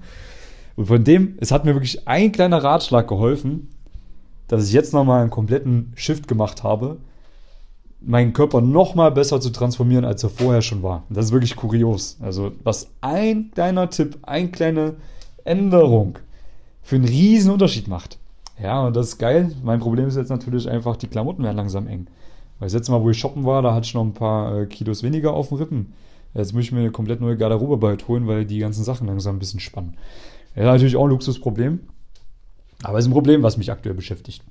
Und 0.75 0.85
von 0.85 1.03
dem, 1.03 1.37
es 1.39 1.51
hat 1.51 1.65
mir 1.65 1.75
wirklich 1.75 2.07
ein 2.07 2.31
kleiner 2.31 2.63
Ratschlag 2.63 3.07
geholfen, 3.07 3.69
dass 4.47 4.67
ich 4.67 4.73
jetzt 4.73 4.93
nochmal 4.93 5.21
einen 5.21 5.29
kompletten 5.29 5.91
Shift 5.95 6.27
gemacht 6.27 6.63
habe 6.63 6.97
meinen 8.01 8.33
Körper 8.33 8.61
noch 8.61 8.95
mal 8.95 9.11
besser 9.11 9.41
zu 9.41 9.49
transformieren, 9.49 10.05
als 10.05 10.23
er 10.23 10.29
vorher 10.29 10.61
schon 10.61 10.83
war. 10.83 11.03
Das 11.09 11.25
ist 11.25 11.31
wirklich 11.31 11.55
kurios. 11.55 12.17
Also 12.21 12.53
was 12.63 12.89
ein 13.01 13.51
kleiner 13.51 13.89
Tipp, 13.89 14.17
eine 14.23 14.49
kleine 14.49 14.95
Änderung 15.43 16.17
für 16.81 16.95
einen 16.95 17.05
riesen 17.05 17.51
Unterschied 17.51 17.87
macht. 17.87 18.17
Ja, 18.61 18.85
und 18.85 18.95
das 18.95 19.09
ist 19.09 19.17
geil. 19.17 19.51
Mein 19.63 19.79
Problem 19.79 20.07
ist 20.07 20.17
jetzt 20.17 20.29
natürlich 20.29 20.69
einfach, 20.69 20.97
die 20.97 21.07
Klamotten 21.07 21.43
werden 21.43 21.57
langsam 21.57 21.87
eng. 21.87 22.07
Weil 22.59 22.65
das 22.67 22.73
letzte 22.73 22.91
Mal, 22.91 23.01
wo 23.01 23.09
ich 23.09 23.17
shoppen 23.17 23.45
war, 23.45 23.61
da 23.61 23.73
hatte 23.73 23.85
ich 23.85 23.93
noch 23.93 24.03
ein 24.03 24.13
paar 24.13 24.61
äh, 24.61 24.65
Kilos 24.65 25.01
weniger 25.01 25.33
auf 25.33 25.49
den 25.49 25.57
Rippen. 25.57 25.93
Jetzt 26.33 26.53
muss 26.53 26.63
ich 26.63 26.71
mir 26.71 26.79
eine 26.79 26.91
komplett 26.91 27.21
neue 27.21 27.37
Garderobe 27.37 27.77
bald 27.77 28.07
holen, 28.07 28.27
weil 28.27 28.45
die 28.45 28.59
ganzen 28.59 28.83
Sachen 28.83 29.07
langsam 29.07 29.37
ein 29.37 29.39
bisschen 29.39 29.59
spannen. 29.59 29.95
Ja, 30.55 30.63
natürlich 30.65 30.95
auch 30.95 31.05
ein 31.05 31.09
Luxusproblem. 31.09 31.79
Aber 32.83 32.97
es 32.97 33.05
ist 33.05 33.09
ein 33.09 33.13
Problem, 33.13 33.43
was 33.43 33.57
mich 33.57 33.71
aktuell 33.71 33.95
beschäftigt. 33.95 34.43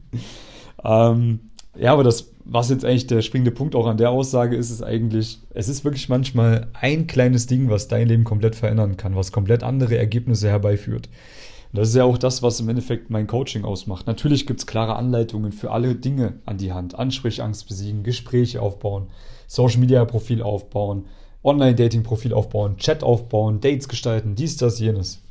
ähm, 0.84 1.40
ja, 1.78 1.92
aber 1.92 2.04
das, 2.04 2.30
was 2.44 2.70
jetzt 2.70 2.84
eigentlich 2.84 3.06
der 3.06 3.22
springende 3.22 3.50
Punkt 3.50 3.74
auch 3.74 3.86
an 3.86 3.96
der 3.96 4.10
Aussage 4.10 4.56
ist, 4.56 4.70
ist 4.70 4.82
eigentlich, 4.82 5.40
es 5.50 5.68
ist 5.68 5.84
wirklich 5.84 6.08
manchmal 6.08 6.68
ein 6.74 7.06
kleines 7.06 7.46
Ding, 7.46 7.70
was 7.70 7.88
dein 7.88 8.08
Leben 8.08 8.24
komplett 8.24 8.54
verändern 8.54 8.96
kann, 8.96 9.16
was 9.16 9.32
komplett 9.32 9.62
andere 9.62 9.96
Ergebnisse 9.98 10.48
herbeiführt. 10.48 11.08
Und 11.72 11.78
das 11.78 11.88
ist 11.88 11.96
ja 11.96 12.04
auch 12.04 12.18
das, 12.18 12.42
was 12.42 12.60
im 12.60 12.68
Endeffekt 12.68 13.10
mein 13.10 13.26
Coaching 13.26 13.64
ausmacht. 13.64 14.06
Natürlich 14.06 14.46
gibt 14.46 14.60
es 14.60 14.66
klare 14.66 14.96
Anleitungen 14.96 15.52
für 15.52 15.70
alle 15.72 15.94
Dinge 15.94 16.40
an 16.46 16.58
die 16.58 16.72
Hand. 16.72 16.98
Ansprechangst 16.98 17.68
besiegen, 17.68 18.02
Gespräche 18.02 18.62
aufbauen, 18.62 19.08
Social 19.46 19.80
Media 19.80 20.04
Profil 20.04 20.42
aufbauen, 20.42 21.06
Online-Dating 21.42 22.02
Profil 22.02 22.32
aufbauen, 22.32 22.76
Chat 22.76 23.02
aufbauen, 23.02 23.60
Dates 23.60 23.88
gestalten, 23.88 24.34
dies, 24.34 24.56
das, 24.56 24.80
jenes. 24.80 25.22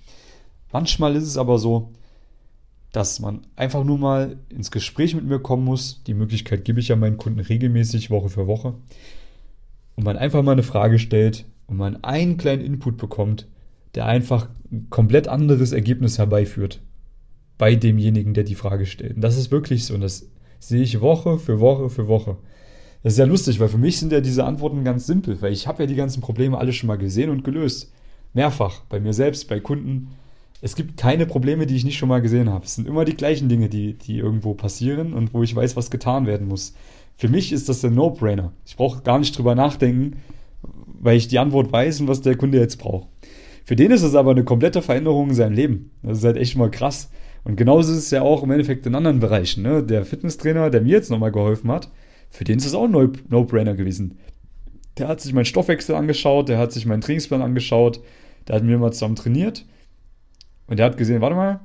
Manchmal 0.72 1.16
ist 1.16 1.24
es 1.24 1.38
aber 1.38 1.58
so, 1.58 1.92
dass 2.92 3.20
man 3.20 3.42
einfach 3.58 3.84
nur 3.84 3.98
mal 3.98 4.38
ins 4.50 4.72
Gespräch 4.72 5.16
mit 5.16 5.26
mir 5.26 5.40
kommen 5.40 5.66
muss. 5.66 6.02
Die 6.08 6.14
Möglichkeit 6.14 6.64
gebe 6.64 6.80
ich 6.80 6.88
ja 6.88 6.96
meinen 6.96 7.18
Kunden 7.18 7.42
regelmäßig, 7.42 8.10
Woche 8.10 8.30
für 8.30 8.48
Woche. 8.48 8.76
Und 9.96 10.06
man 10.06 10.18
einfach 10.18 10.44
mal 10.44 10.54
eine 10.54 10.64
Frage 10.64 11.00
stellt 11.00 11.46
und 11.68 11.78
man 11.78 12.04
einen 12.04 12.38
kleinen 12.38 12.64
Input 12.64 12.98
bekommt, 12.98 13.48
der 13.96 14.06
einfach 14.06 14.50
ein 14.72 14.88
komplett 14.90 15.28
anderes 15.28 15.72
Ergebnis 15.72 16.18
herbeiführt 16.18 16.82
bei 17.58 17.76
demjenigen, 17.76 18.34
der 18.34 18.44
die 18.44 18.56
Frage 18.56 18.86
stellt. 18.86 19.16
Und 19.16 19.22
das 19.22 19.38
ist 19.38 19.52
wirklich 19.52 19.86
so. 19.86 19.94
Und 19.94 20.02
das 20.02 20.28
sehe 20.60 20.82
ich 20.82 21.02
Woche 21.02 21.40
für 21.40 21.60
Woche 21.60 21.90
für 21.90 22.08
Woche. 22.08 22.38
Das 23.04 23.14
ist 23.14 23.20
ja 23.20 23.26
lustig, 23.26 23.60
weil 23.60 23.70
für 23.70 23.78
mich 23.78 24.00
sind 24.00 24.12
ja 24.12 24.20
diese 24.20 24.44
Antworten 24.44 24.84
ganz 24.84 25.06
simpel, 25.06 25.42
weil 25.42 25.54
ich 25.54 25.68
habe 25.68 25.84
ja 25.84 25.88
die 25.88 25.96
ganzen 25.96 26.22
Probleme 26.22 26.58
alle 26.58 26.74
schon 26.74 26.88
mal 26.88 26.98
gesehen 26.98 27.30
und 27.30 27.44
gelöst. 27.44 27.92
Mehrfach, 28.34 28.82
bei 28.90 29.00
mir 29.00 29.14
selbst, 29.14 29.48
bei 29.48 29.60
Kunden. 29.60 30.10
Es 30.62 30.76
gibt 30.76 30.98
keine 30.98 31.26
Probleme, 31.26 31.68
die 31.68 31.76
ich 31.76 31.86
nicht 31.86 31.98
schon 31.98 32.10
mal 32.10 32.22
gesehen 32.22 32.50
habe. 32.50 32.66
Es 32.66 32.76
sind 32.76 32.88
immer 32.88 33.06
die 33.06 33.16
gleichen 33.16 33.48
Dinge, 33.48 33.70
die, 33.70 33.94
die 33.94 34.18
irgendwo 34.18 34.56
passieren 34.56 35.14
und 35.14 35.34
wo 35.34 35.44
ich 35.44 35.56
weiß, 35.56 35.76
was 35.76 35.92
getan 35.92 36.26
werden 36.26 36.48
muss. 36.48 36.74
Für 37.16 37.30
mich 37.30 37.54
ist 37.54 37.70
das 37.70 37.86
ein 37.86 37.94
No-Brainer. 37.94 38.52
Ich 38.66 38.76
brauche 38.76 39.04
gar 39.04 39.20
nicht 39.20 39.38
drüber 39.38 39.56
nachdenken, 39.56 40.18
weil 41.00 41.18
ich 41.18 41.28
die 41.28 41.40
Antwort 41.40 41.72
weiß 41.72 42.02
und 42.02 42.08
was 42.08 42.22
der 42.22 42.36
Kunde 42.36 42.60
jetzt 42.60 42.78
braucht. 42.78 43.08
Für 43.66 43.76
den 43.76 43.92
ist 43.92 44.04
es 44.04 44.16
aber 44.16 44.32
eine 44.32 44.44
komplette 44.44 44.82
Veränderung 44.82 45.30
in 45.30 45.36
seinem 45.36 45.54
Leben. 45.54 45.92
Das 46.04 46.20
ist 46.20 46.24
halt 46.24 46.38
echt 46.38 46.56
mal 46.56 46.72
krass. 46.72 47.10
Und 47.44 47.58
genauso 47.58 47.92
ist 47.92 48.00
es 48.00 48.12
ja 48.12 48.22
auch 48.22 48.44
im 48.44 48.52
Endeffekt 48.52 48.86
in 48.86 48.96
anderen 48.96 49.20
Bereichen. 49.20 49.64
Ne? 49.64 49.84
Der 49.84 50.06
Fitnesstrainer, 50.06 50.70
der 50.70 50.82
mir 50.82 50.92
jetzt 50.92 51.12
nochmal 51.12 51.32
geholfen 51.32 51.72
hat, 51.72 51.90
für 52.30 52.44
den 52.44 52.58
ist 52.58 52.66
es 52.66 52.74
auch 52.74 52.86
ein 52.86 52.92
No-Brainer 53.30 53.76
gewesen. 53.76 54.20
Der 54.98 55.08
hat 55.08 55.22
sich 55.22 55.34
meinen 55.34 55.46
Stoffwechsel 55.46 55.96
angeschaut, 55.96 56.48
der 56.48 56.58
hat 56.58 56.72
sich 56.72 56.86
meinen 56.86 57.02
Trainingsplan 57.02 57.42
angeschaut, 57.42 58.02
der 58.48 58.56
hat 58.56 58.64
mir 58.64 58.78
mal 58.78 58.94
zusammen 58.94 59.16
trainiert 59.16 59.66
und 60.68 60.80
der 60.80 60.86
hat 60.86 60.98
gesehen, 60.98 61.22
warte 61.22 61.36
mal, 61.36 61.60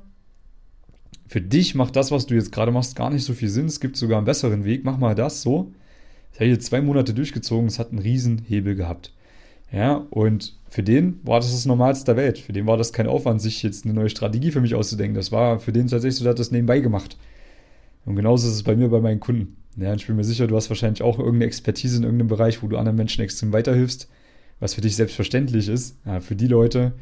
für 1.31 1.41
dich 1.41 1.75
macht 1.77 1.95
das, 1.95 2.11
was 2.11 2.27
du 2.27 2.35
jetzt 2.35 2.51
gerade 2.51 2.73
machst, 2.73 2.97
gar 2.97 3.09
nicht 3.09 3.25
so 3.25 3.35
viel 3.35 3.49
Sinn. 3.49 3.67
Es 3.67 3.79
gibt 3.79 3.97
sogar 3.97 4.19
einen 4.19 4.27
besseren 4.27 4.65
Weg. 4.65 4.85
Mach 4.85 4.99
mal 4.99 5.15
das 5.15 5.43
so. 5.43 5.73
Das 6.31 6.41
habe 6.41 6.47
ich 6.47 6.55
jetzt 6.55 6.67
zwei 6.67 6.81
Monate 6.81 7.15
durchgezogen. 7.15 7.69
Es 7.69 7.79
hat 7.79 7.91
einen 7.91 8.01
riesen 8.01 8.39
Hebel 8.39 8.75
gehabt. 8.75 9.13
Ja, 9.73 10.07
und 10.11 10.57
für 10.69 10.83
den 10.83 11.21
war 11.23 11.41
das 11.41 11.53
das 11.53 11.67
Normalste 11.67 12.07
der 12.07 12.17
Welt. 12.17 12.39
Für 12.39 12.53
den 12.53 12.67
war 12.67 12.77
das 12.77 12.93
kein 12.93 13.07
Aufwand, 13.07 13.41
sich 13.41 13.63
jetzt 13.63 13.85
eine 13.85 13.95
neue 13.95 14.09
Strategie 14.09 14.51
für 14.51 14.61
mich 14.61 14.75
auszudenken. 14.75 15.15
Das 15.15 15.33
war 15.33 15.61
für 15.61 15.73
den 15.73 15.87
tatsächlich 15.87 16.17
so, 16.17 16.25
der 16.25 16.33
hat 16.33 16.39
das 16.39 16.51
nebenbei 16.51 16.81
gemacht. 16.81 17.17
Und 18.05 18.17
genauso 18.17 18.49
ist 18.49 18.55
es 18.55 18.63
bei 18.63 18.75
mir 18.75 18.89
bei 18.89 19.01
meinen 19.01 19.21
Kunden. 19.21 19.57
Ja, 19.77 19.95
ich 19.95 20.07
bin 20.07 20.17
mir 20.17 20.25
sicher, 20.25 20.47
du 20.47 20.57
hast 20.57 20.69
wahrscheinlich 20.69 21.03
auch 21.03 21.19
irgendeine 21.19 21.45
Expertise 21.45 21.99
in 21.99 22.03
irgendeinem 22.03 22.29
Bereich, 22.29 22.63
wo 22.63 22.67
du 22.67 22.77
anderen 22.77 22.97
Menschen 22.97 23.23
extrem 23.23 23.53
weiterhilfst, 23.53 24.09
was 24.59 24.75
für 24.75 24.81
dich 24.81 24.97
selbstverständlich 24.97 25.69
ist. 25.69 25.97
Ja, 26.05 26.21
für 26.21 26.35
die 26.35 26.49
Leute 26.49 26.93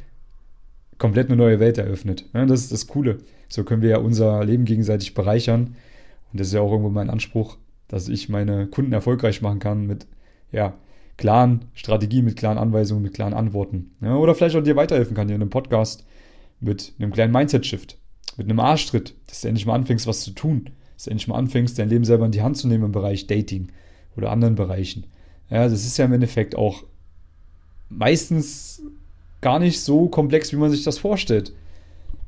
komplett 0.98 1.28
eine 1.28 1.36
neue 1.36 1.60
Welt 1.60 1.78
eröffnet. 1.78 2.26
Ja, 2.34 2.44
das 2.44 2.62
ist 2.62 2.72
das 2.72 2.86
Coole. 2.86 3.18
So 3.48 3.64
können 3.64 3.82
wir 3.82 3.90
ja 3.90 3.98
unser 3.98 4.44
Leben 4.44 4.64
gegenseitig 4.64 5.14
bereichern. 5.14 5.76
Und 6.32 6.40
das 6.40 6.48
ist 6.48 6.52
ja 6.52 6.60
auch 6.60 6.70
irgendwo 6.70 6.90
mein 6.90 7.08
Anspruch, 7.08 7.56
dass 7.86 8.08
ich 8.08 8.28
meine 8.28 8.66
Kunden 8.66 8.92
erfolgreich 8.92 9.40
machen 9.40 9.60
kann 9.60 9.86
mit, 9.86 10.06
ja, 10.52 10.74
klaren 11.18 11.66
Strategien, 11.74 12.24
mit 12.24 12.36
klaren 12.36 12.56
Anweisungen, 12.56 13.02
mit 13.02 13.12
klaren 13.12 13.34
Antworten. 13.34 13.90
Ja, 14.00 14.16
oder 14.16 14.34
vielleicht 14.34 14.56
auch 14.56 14.62
dir 14.62 14.76
weiterhelfen 14.76 15.14
kann 15.14 15.28
hier 15.28 15.36
in 15.36 15.42
einem 15.42 15.50
Podcast 15.50 16.06
mit 16.60 16.94
einem 16.98 17.12
kleinen 17.12 17.32
Mindset-Shift, 17.32 17.98
mit 18.38 18.48
einem 18.48 18.60
Arschtritt, 18.60 19.14
dass 19.26 19.42
du 19.42 19.48
endlich 19.48 19.66
mal 19.66 19.74
anfängst, 19.74 20.06
was 20.06 20.22
zu 20.22 20.30
tun 20.30 20.70
dass 20.98 21.04
du 21.04 21.10
endlich 21.10 21.28
mal 21.28 21.38
anfängst, 21.38 21.78
dein 21.78 21.88
Leben 21.88 22.04
selber 22.04 22.26
in 22.26 22.32
die 22.32 22.42
Hand 22.42 22.56
zu 22.56 22.66
nehmen 22.66 22.86
im 22.86 22.92
Bereich 22.92 23.28
Dating 23.28 23.68
oder 24.16 24.32
anderen 24.32 24.56
Bereichen. 24.56 25.06
Ja, 25.48 25.68
das 25.68 25.86
ist 25.86 25.96
ja 25.96 26.06
im 26.06 26.12
Endeffekt 26.12 26.56
auch 26.56 26.82
meistens 27.88 28.82
gar 29.40 29.60
nicht 29.60 29.80
so 29.80 30.08
komplex, 30.08 30.52
wie 30.52 30.56
man 30.56 30.72
sich 30.72 30.82
das 30.82 30.98
vorstellt. 30.98 31.52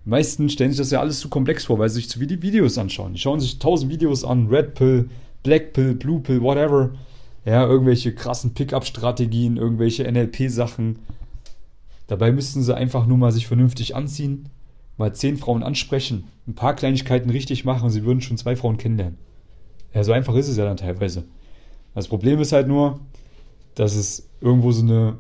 Die 0.05 0.09
meisten 0.09 0.49
stellen 0.49 0.71
sich 0.71 0.79
das 0.79 0.93
ja 0.93 1.01
alles 1.01 1.19
zu 1.19 1.29
komplex 1.29 1.65
vor, 1.65 1.81
weil 1.81 1.89
sie 1.89 1.97
sich 1.97 2.09
zu 2.09 2.21
viele 2.21 2.41
Videos 2.41 2.79
anschauen. 2.79 3.15
Die 3.15 3.19
schauen 3.19 3.41
sich 3.41 3.59
tausend 3.59 3.91
Videos 3.91 4.23
an, 4.23 4.47
Red 4.47 4.75
Pill, 4.75 5.11
Black 5.43 5.73
Pill, 5.73 5.95
Blue 5.95 6.21
Pill, 6.21 6.41
whatever. 6.41 6.91
Ja, 7.45 7.67
irgendwelche 7.67 8.15
krassen 8.15 8.55
Pickup-Strategien, 8.55 9.57
irgendwelche 9.57 10.11
NLP-Sachen. 10.11 10.99
Dabei 12.07 12.33
müssten 12.33 12.63
sie 12.63 12.77
einfach 12.77 13.07
nur 13.07 13.17
mal 13.17 13.33
sich 13.33 13.47
vernünftig 13.47 13.97
anziehen, 13.97 14.49
mal 14.99 15.15
zehn 15.15 15.37
Frauen 15.37 15.63
ansprechen, 15.63 16.25
ein 16.47 16.55
paar 16.55 16.75
Kleinigkeiten 16.75 17.31
richtig 17.31 17.65
machen 17.65 17.85
und 17.85 17.91
sie 17.91 18.05
würden 18.05 18.21
schon 18.21 18.37
zwei 18.37 18.57
Frauen 18.57 18.77
kennenlernen. 18.77 19.19
Ja, 19.95 20.05
so 20.05 20.13
einfach 20.13 20.35
ist 20.35 20.49
es 20.49 20.57
ja 20.57 20.65
dann 20.65 20.77
teilweise. 20.77 21.25
Das 21.95 22.09
Problem 22.09 22.41
ist 22.41 22.53
halt 22.53 22.69
nur, 22.69 23.01
dass 23.75 23.95
es 23.95 24.29
irgendwo 24.41 24.73
so 24.73 24.83
eine 24.83 25.19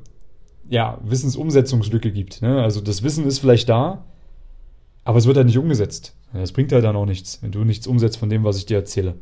ja, 0.68 0.98
Wissensumsetzungslücke 1.02 2.12
gibt. 2.12 2.42
Ne? 2.42 2.62
Also 2.62 2.80
das 2.80 3.02
Wissen 3.02 3.26
ist 3.26 3.38
vielleicht 3.38 3.68
da, 3.68 4.04
aber 5.04 5.18
es 5.18 5.26
wird 5.26 5.36
halt 5.36 5.46
nicht 5.46 5.58
umgesetzt. 5.58 6.14
Das 6.32 6.52
bringt 6.52 6.72
halt 6.72 6.84
dann 6.84 6.96
auch 6.96 7.06
nichts, 7.06 7.42
wenn 7.42 7.50
du 7.50 7.64
nichts 7.64 7.86
umsetzt 7.86 8.18
von 8.18 8.30
dem, 8.30 8.44
was 8.44 8.56
ich 8.56 8.66
dir 8.66 8.76
erzähle. 8.76 9.16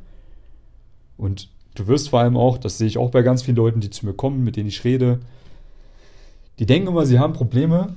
Und 1.16 1.48
du 1.78 1.86
wirst 1.86 2.10
vor 2.10 2.20
allem 2.20 2.36
auch, 2.36 2.58
das 2.58 2.78
sehe 2.78 2.86
ich 2.86 2.98
auch 2.98 3.10
bei 3.10 3.22
ganz 3.22 3.42
vielen 3.42 3.56
Leuten, 3.56 3.80
die 3.80 3.90
zu 3.90 4.06
mir 4.06 4.14
kommen, 4.14 4.44
mit 4.44 4.56
denen 4.56 4.68
ich 4.68 4.84
rede, 4.84 5.20
die 6.58 6.66
denken 6.66 6.88
immer, 6.88 7.06
sie 7.06 7.18
haben 7.18 7.32
Probleme, 7.32 7.94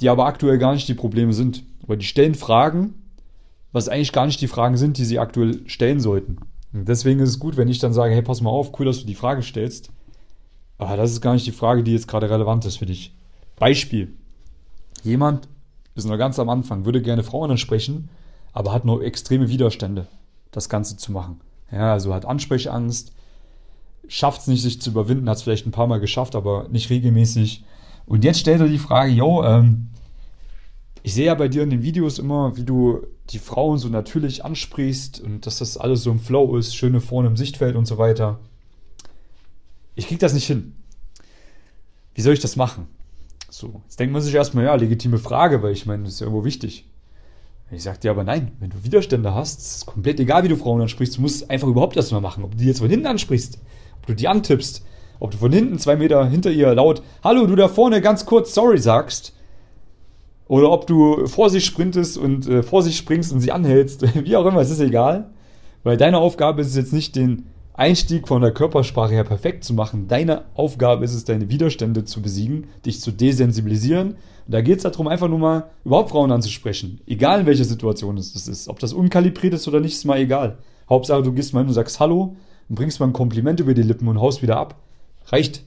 die 0.00 0.08
aber 0.08 0.26
aktuell 0.26 0.58
gar 0.58 0.74
nicht 0.74 0.88
die 0.88 0.94
Probleme 0.94 1.32
sind. 1.32 1.62
Weil 1.86 1.98
die 1.98 2.06
stellen 2.06 2.34
Fragen, 2.34 2.94
was 3.72 3.88
eigentlich 3.88 4.12
gar 4.12 4.26
nicht 4.26 4.40
die 4.40 4.48
Fragen 4.48 4.76
sind, 4.76 4.98
die 4.98 5.04
sie 5.04 5.18
aktuell 5.18 5.60
stellen 5.68 6.00
sollten. 6.00 6.38
Und 6.72 6.88
deswegen 6.88 7.20
ist 7.20 7.30
es 7.30 7.38
gut, 7.38 7.56
wenn 7.56 7.68
ich 7.68 7.78
dann 7.78 7.92
sage, 7.92 8.12
hey, 8.12 8.22
pass 8.22 8.40
mal 8.40 8.50
auf, 8.50 8.78
cool, 8.78 8.86
dass 8.86 9.00
du 9.00 9.06
die 9.06 9.14
Frage 9.14 9.42
stellst. 9.42 9.90
Aber 10.78 10.96
das 10.96 11.12
ist 11.12 11.20
gar 11.20 11.34
nicht 11.34 11.46
die 11.46 11.52
Frage, 11.52 11.82
die 11.82 11.92
jetzt 11.92 12.08
gerade 12.08 12.28
relevant 12.28 12.64
ist 12.64 12.76
für 12.76 12.86
dich. 12.86 13.14
Beispiel. 13.56 14.12
Jemand 15.02 15.48
ist 15.94 16.06
noch 16.06 16.18
ganz 16.18 16.38
am 16.38 16.48
Anfang, 16.48 16.84
würde 16.84 17.00
gerne 17.00 17.22
Frauen 17.22 17.50
ansprechen, 17.50 18.10
aber 18.52 18.72
hat 18.72 18.84
nur 18.84 19.02
extreme 19.02 19.48
Widerstände, 19.48 20.06
das 20.50 20.68
Ganze 20.68 20.96
zu 20.96 21.12
machen. 21.12 21.40
Ja, 21.70 21.92
also 21.92 22.14
hat 22.14 22.24
Ansprechangst, 22.24 23.12
schafft 24.08 24.42
es 24.42 24.46
nicht, 24.46 24.62
sich 24.62 24.80
zu 24.80 24.90
überwinden, 24.90 25.28
hat 25.28 25.38
es 25.38 25.42
vielleicht 25.42 25.66
ein 25.66 25.72
paar 25.72 25.86
Mal 25.86 26.00
geschafft, 26.00 26.36
aber 26.36 26.68
nicht 26.68 26.90
regelmäßig. 26.90 27.64
Und 28.06 28.24
jetzt 28.24 28.40
stellt 28.40 28.60
er 28.60 28.68
die 28.68 28.78
Frage, 28.78 29.10
yo, 29.10 29.42
ähm, 29.44 29.88
ich 31.02 31.14
sehe 31.14 31.26
ja 31.26 31.34
bei 31.34 31.48
dir 31.48 31.62
in 31.62 31.70
den 31.70 31.82
Videos 31.82 32.18
immer, 32.18 32.56
wie 32.56 32.64
du 32.64 33.06
die 33.30 33.38
Frauen 33.38 33.78
so 33.78 33.88
natürlich 33.88 34.44
ansprichst 34.44 35.20
und 35.20 35.46
dass 35.46 35.58
das 35.58 35.76
alles 35.76 36.02
so 36.02 36.10
im 36.10 36.20
Flow 36.20 36.56
ist, 36.56 36.74
schöne 36.74 37.00
vorne 37.00 37.28
im 37.28 37.36
Sichtfeld 37.36 37.76
und 37.76 37.86
so 37.86 37.98
weiter. 37.98 38.38
Ich 39.94 40.06
krieg 40.06 40.18
das 40.18 40.34
nicht 40.34 40.46
hin. 40.46 40.74
Wie 42.14 42.22
soll 42.22 42.34
ich 42.34 42.40
das 42.40 42.56
machen? 42.56 42.86
So, 43.50 43.82
jetzt 43.84 43.98
denkt 43.98 44.12
man 44.12 44.22
sich 44.22 44.34
erstmal, 44.34 44.64
ja, 44.64 44.74
legitime 44.74 45.18
Frage, 45.18 45.62
weil 45.62 45.72
ich 45.72 45.86
meine, 45.86 46.04
das 46.04 46.14
ist 46.14 46.20
ja 46.20 46.26
irgendwo 46.26 46.44
wichtig. 46.44 46.86
Ich 47.70 47.82
sag 47.82 48.00
dir 48.00 48.12
aber 48.12 48.22
nein, 48.22 48.52
wenn 48.60 48.70
du 48.70 48.84
Widerstände 48.84 49.34
hast, 49.34 49.58
ist 49.60 49.76
es 49.76 49.86
komplett 49.86 50.20
egal, 50.20 50.44
wie 50.44 50.48
du 50.48 50.56
Frauen 50.56 50.80
ansprichst, 50.80 51.16
du 51.16 51.20
musst 51.20 51.50
einfach 51.50 51.66
überhaupt 51.66 51.96
erstmal 51.96 52.20
machen. 52.20 52.44
Ob 52.44 52.52
du 52.52 52.58
die 52.58 52.66
jetzt 52.66 52.78
von 52.78 52.88
hinten 52.88 53.06
ansprichst, 53.06 53.58
ob 53.98 54.06
du 54.06 54.14
die 54.14 54.28
antippst, 54.28 54.84
ob 55.18 55.32
du 55.32 55.38
von 55.38 55.52
hinten 55.52 55.78
zwei 55.78 55.96
Meter 55.96 56.26
hinter 56.26 56.50
ihr 56.50 56.72
laut, 56.74 57.02
hallo, 57.24 57.46
du 57.46 57.56
da 57.56 57.66
vorne 57.66 58.00
ganz 58.00 58.24
kurz 58.24 58.54
sorry 58.54 58.78
sagst, 58.78 59.32
oder 60.48 60.70
ob 60.70 60.86
du 60.86 61.26
vor 61.26 61.50
sich 61.50 61.64
sprintest 61.64 62.18
und 62.18 62.46
äh, 62.46 62.62
vor 62.62 62.82
sich 62.82 62.96
springst 62.96 63.32
und 63.32 63.40
sie 63.40 63.50
anhältst, 63.50 64.04
wie 64.24 64.36
auch 64.36 64.46
immer, 64.46 64.60
es 64.60 64.70
ist 64.70 64.80
egal. 64.80 65.30
Weil 65.82 65.96
deine 65.96 66.18
Aufgabe 66.18 66.60
ist 66.60 66.68
es 66.68 66.76
jetzt 66.76 66.92
nicht, 66.92 67.16
den 67.16 67.46
Einstieg 67.74 68.26
von 68.26 68.42
der 68.42 68.52
Körpersprache 68.52 69.12
her 69.12 69.24
perfekt 69.24 69.64
zu 69.64 69.74
machen. 69.74 70.08
Deine 70.08 70.44
Aufgabe 70.54 71.04
ist 71.04 71.14
es, 71.14 71.24
deine 71.24 71.50
Widerstände 71.50 72.04
zu 72.04 72.22
besiegen, 72.22 72.68
dich 72.84 73.00
zu 73.00 73.10
desensibilisieren. 73.10 74.16
Da 74.48 74.60
geht 74.60 74.78
es 74.78 74.82
darum, 74.84 75.08
einfach 75.08 75.28
nur 75.28 75.38
mal 75.38 75.70
überhaupt 75.84 76.10
Frauen 76.10 76.30
anzusprechen. 76.30 77.00
Egal 77.06 77.40
in 77.40 77.46
welcher 77.46 77.64
Situation 77.64 78.16
es 78.16 78.34
ist. 78.48 78.68
Ob 78.68 78.78
das 78.78 78.92
unkalibriert 78.92 79.54
ist 79.54 79.66
oder 79.66 79.80
nicht, 79.80 79.94
ist 79.94 80.04
mal 80.04 80.18
egal. 80.18 80.58
Hauptsache, 80.88 81.22
du 81.22 81.32
gehst 81.32 81.52
mal 81.52 81.60
hin 81.60 81.68
und 81.68 81.74
sagst 81.74 81.98
Hallo 81.98 82.36
und 82.68 82.74
bringst 82.74 83.00
mal 83.00 83.06
ein 83.06 83.12
Kompliment 83.12 83.58
über 83.60 83.74
die 83.74 83.82
Lippen 83.82 84.06
und 84.06 84.20
haust 84.20 84.42
wieder 84.42 84.56
ab. 84.56 84.76
Reicht. 85.26 85.64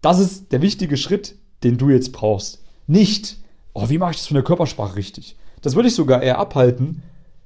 Das 0.00 0.18
ist 0.18 0.52
der 0.52 0.62
wichtige 0.62 0.96
Schritt, 0.96 1.34
den 1.62 1.76
du 1.76 1.90
jetzt 1.90 2.12
brauchst. 2.12 2.62
Nicht 2.86 3.38
oh, 3.78 3.88
wie 3.88 3.98
mache 3.98 4.12
ich 4.12 4.16
das 4.16 4.26
von 4.26 4.34
der 4.34 4.44
Körpersprache 4.44 4.96
richtig? 4.96 5.36
Das 5.62 5.76
würde 5.76 5.88
ich 5.88 5.94
sogar 5.94 6.22
eher 6.22 6.38
abhalten, 6.38 7.02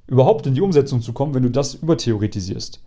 überhaupt 0.06 0.46
in 0.46 0.54
die 0.54 0.60
Umsetzung 0.60 1.02
zu 1.02 1.12
kommen, 1.12 1.34
wenn 1.34 1.42
du 1.42 1.50
das 1.50 1.74
übertheoretisierst. 1.74 2.80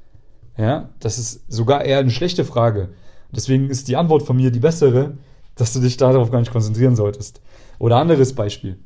Ja, 0.57 0.89
das 0.99 1.19
ist 1.19 1.51
sogar 1.51 1.83
eher 1.83 1.99
eine 1.99 2.11
schlechte 2.11 2.45
Frage. 2.45 2.89
Deswegen 3.31 3.69
ist 3.69 3.87
die 3.87 3.97
Antwort 3.97 4.23
von 4.23 4.37
mir 4.37 4.51
die 4.51 4.59
bessere, 4.59 5.17
dass 5.55 5.73
du 5.73 5.79
dich 5.79 5.97
darauf 5.97 6.31
gar 6.31 6.39
nicht 6.39 6.51
konzentrieren 6.51 6.95
solltest. 6.95 7.41
Oder 7.79 7.97
anderes 7.97 8.33
Beispiel. 8.33 8.77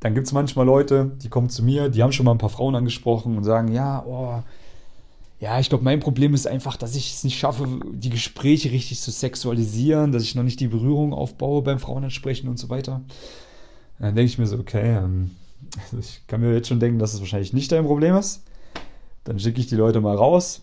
Dann 0.00 0.14
gibt 0.14 0.26
es 0.26 0.32
manchmal 0.32 0.66
Leute, 0.66 1.12
die 1.22 1.28
kommen 1.28 1.48
zu 1.48 1.62
mir, 1.62 1.88
die 1.88 2.02
haben 2.02 2.12
schon 2.12 2.26
mal 2.26 2.32
ein 2.32 2.38
paar 2.38 2.48
Frauen 2.48 2.74
angesprochen 2.74 3.36
und 3.36 3.44
sagen, 3.44 3.72
ja, 3.72 4.04
oh, 4.04 4.42
ja, 5.38 5.58
ich 5.58 5.68
glaube, 5.68 5.84
mein 5.84 6.00
Problem 6.00 6.34
ist 6.34 6.46
einfach, 6.46 6.76
dass 6.76 6.94
ich 6.94 7.14
es 7.14 7.24
nicht 7.24 7.38
schaffe, 7.38 7.66
die 7.92 8.10
Gespräche 8.10 8.70
richtig 8.70 9.00
zu 9.00 9.10
sexualisieren, 9.10 10.12
dass 10.12 10.22
ich 10.22 10.34
noch 10.34 10.44
nicht 10.44 10.60
die 10.60 10.68
Berührung 10.68 11.12
aufbaue 11.12 11.62
beim 11.62 11.78
Frauenansprechen 11.80 12.48
und 12.48 12.58
so 12.58 12.68
weiter. 12.68 13.00
Dann 13.98 14.14
denke 14.14 14.30
ich 14.30 14.38
mir 14.38 14.46
so, 14.46 14.58
okay, 14.58 14.98
ähm, 14.98 15.32
ich 15.98 16.22
kann 16.26 16.40
mir 16.40 16.52
jetzt 16.52 16.68
schon 16.68 16.80
denken, 16.80 16.98
dass 16.98 17.14
es 17.14 17.20
wahrscheinlich 17.20 17.52
nicht 17.52 17.70
dein 17.70 17.86
Problem 17.86 18.16
ist. 18.16 18.42
Dann 19.24 19.38
schicke 19.38 19.60
ich 19.60 19.68
die 19.68 19.76
Leute 19.76 20.00
mal 20.00 20.16
raus, 20.16 20.61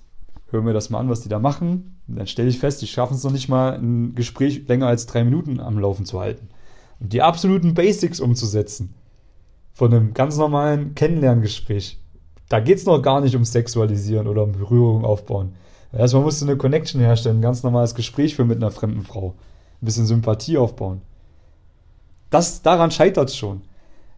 höre 0.51 0.62
mir 0.62 0.74
das 0.74 0.89
mal 0.89 1.00
an, 1.00 1.10
was 1.10 1.22
die 1.22 1.29
da 1.29 1.39
machen. 1.39 2.00
Und 2.08 2.18
dann 2.18 2.27
stelle 2.27 2.50
ich 2.50 2.60
fest, 2.60 2.82
die 2.82 2.88
schaffen 2.88 3.15
es 3.15 3.24
noch 3.24 3.32
nicht 3.32 3.50
mal, 3.50 3.74
ein 3.74 4.15
Gespräch 4.15 4.68
länger 4.68 4.88
als 4.88 5.06
drei 5.06 5.24
Minuten 5.24 5.60
am 5.60 5.79
Laufen 5.79 6.06
zu 6.06 6.20
halten. 6.20 6.50
Und 7.00 7.13
die 7.13 7.22
absoluten 7.22 7.74
Basics 7.74 8.20
umzusetzen. 8.20 8.94
Von 9.74 9.94
einem 9.94 10.13
ganz 10.13 10.38
normalen 10.38 10.96
Kennenlerngespräch 10.96 12.00
da 12.50 12.60
geht 12.60 12.79
es 12.79 12.86
noch 12.86 13.01
gar 13.01 13.22
nicht 13.22 13.36
um 13.36 13.46
Sexualisieren 13.46 14.27
oder 14.27 14.44
um 14.44 14.51
Berührung 14.51 15.06
aufbauen. 15.06 15.53
Erstmal 15.94 16.24
musst 16.24 16.41
du 16.41 16.46
eine 16.46 16.58
Connection 16.58 17.00
herstellen, 17.00 17.38
ein 17.38 17.44
ganz 17.44 17.63
normales 17.63 17.96
Gespräch 17.96 18.36
führen 18.36 18.48
mit 18.48 18.58
einer 18.58 18.72
fremden 18.72 19.03
Frau. 19.03 19.36
Ein 19.82 19.86
bisschen 19.86 20.08
Sympathie 20.08 20.58
aufbauen. 20.58 21.01
Das, 22.32 22.62
daran 22.62 22.91
scheitert 22.91 23.29
es 23.29 23.38
schon. 23.38 23.62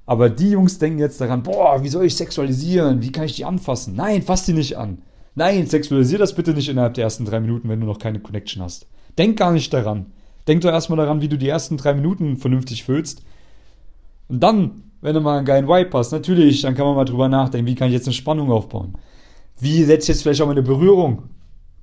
Aber 0.06 0.30
die 0.30 0.52
Jungs 0.52 0.80
denken 0.80 1.00
jetzt 1.00 1.22
daran, 1.22 1.44
boah, 1.44 1.84
wie 1.84 1.90
soll 1.90 2.06
ich 2.06 2.16
sexualisieren? 2.16 3.02
Wie 3.02 3.12
kann 3.12 3.26
ich 3.26 3.36
die 3.36 3.46
anfassen? 3.46 3.96
Nein, 3.96 4.22
fass 4.24 4.46
die 4.46 4.54
nicht 4.54 4.78
an. 4.78 5.02
Nein, 5.36 5.66
sexualisier 5.66 6.18
das 6.18 6.36
bitte 6.36 6.54
nicht 6.54 6.68
innerhalb 6.70 6.94
der 6.96 7.06
ersten 7.06 7.26
drei 7.26 7.40
Minuten, 7.40 7.70
wenn 7.70 7.80
du 7.80 7.86
noch 7.86 8.00
keine 8.00 8.20
Connection 8.20 8.62
hast. 8.62 8.88
Denk 9.18 9.38
gar 9.38 9.52
nicht 9.52 9.74
daran. 9.74 10.08
Denk 10.48 10.62
doch 10.62 10.72
erstmal 10.72 10.98
daran, 10.98 11.22
wie 11.22 11.30
du 11.30 11.38
die 11.38 11.48
ersten 11.48 11.78
drei 11.78 11.94
Minuten 11.94 12.38
vernünftig 12.38 12.84
füllst. 12.84 13.24
Und 14.28 14.42
dann, 14.42 14.84
wenn 15.02 15.14
du 15.14 15.22
mal 15.22 15.38
einen 15.38 15.46
geilen 15.46 15.68
Vibe 15.68 15.98
hast, 15.98 16.12
natürlich, 16.12 16.62
dann 16.62 16.76
kann 16.76 16.86
man 16.86 16.96
mal 16.96 17.06
drüber 17.06 17.30
nachdenken, 17.30 17.68
wie 17.68 17.76
kann 17.76 17.88
ich 17.88 17.94
jetzt 17.94 18.08
eine 18.08 18.14
Spannung 18.14 18.52
aufbauen. 18.52 18.98
Wie 19.60 19.84
setze 19.84 20.06
ich 20.06 20.08
jetzt 20.10 20.24
vielleicht 20.24 20.42
auch 20.42 20.48
mal 20.48 20.54
eine 20.54 20.64
Berührung? 20.64 21.24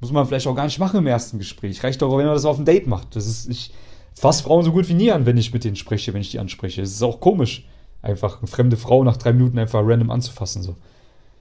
Muss 0.01 0.13
man 0.13 0.27
vielleicht 0.27 0.47
auch 0.47 0.55
gar 0.55 0.65
nicht 0.65 0.79
machen 0.79 0.99
im 0.99 1.07
ersten 1.07 1.39
Gespräch. 1.39 1.83
Reicht 1.83 2.03
doch, 2.03 2.11
wenn 2.17 2.27
man 2.27 2.35
das 2.35 2.45
auf 2.45 2.57
dem 2.57 2.65
Date 2.65 2.87
macht. 2.87 3.17
Das 3.17 3.27
ist, 3.27 3.49
ich 3.49 3.73
fasse 4.15 4.43
Frauen 4.43 4.65
so 4.65 4.73
gut 4.73 4.89
wie 4.89 4.95
nie 4.95 5.11
an, 5.11 5.27
wenn 5.27 5.37
ich 5.37 5.53
mit 5.53 5.65
denen 5.65 5.77
spreche, 5.77 6.13
wenn 6.13 6.21
ich 6.21 6.31
die 6.31 6.39
anspreche. 6.39 6.83
Es 6.83 6.93
ist 6.93 7.03
auch 7.03 7.21
komisch, 7.21 7.67
einfach 8.03 8.39
eine 8.39 8.49
fremde 8.49 8.77
Frau 8.77 9.05
nach 9.05 9.17
drei 9.17 9.33
Minuten 9.33 9.59
einfach 9.59 9.81
random 9.83 10.11
anzufassen, 10.11 10.63
so. 10.63 10.77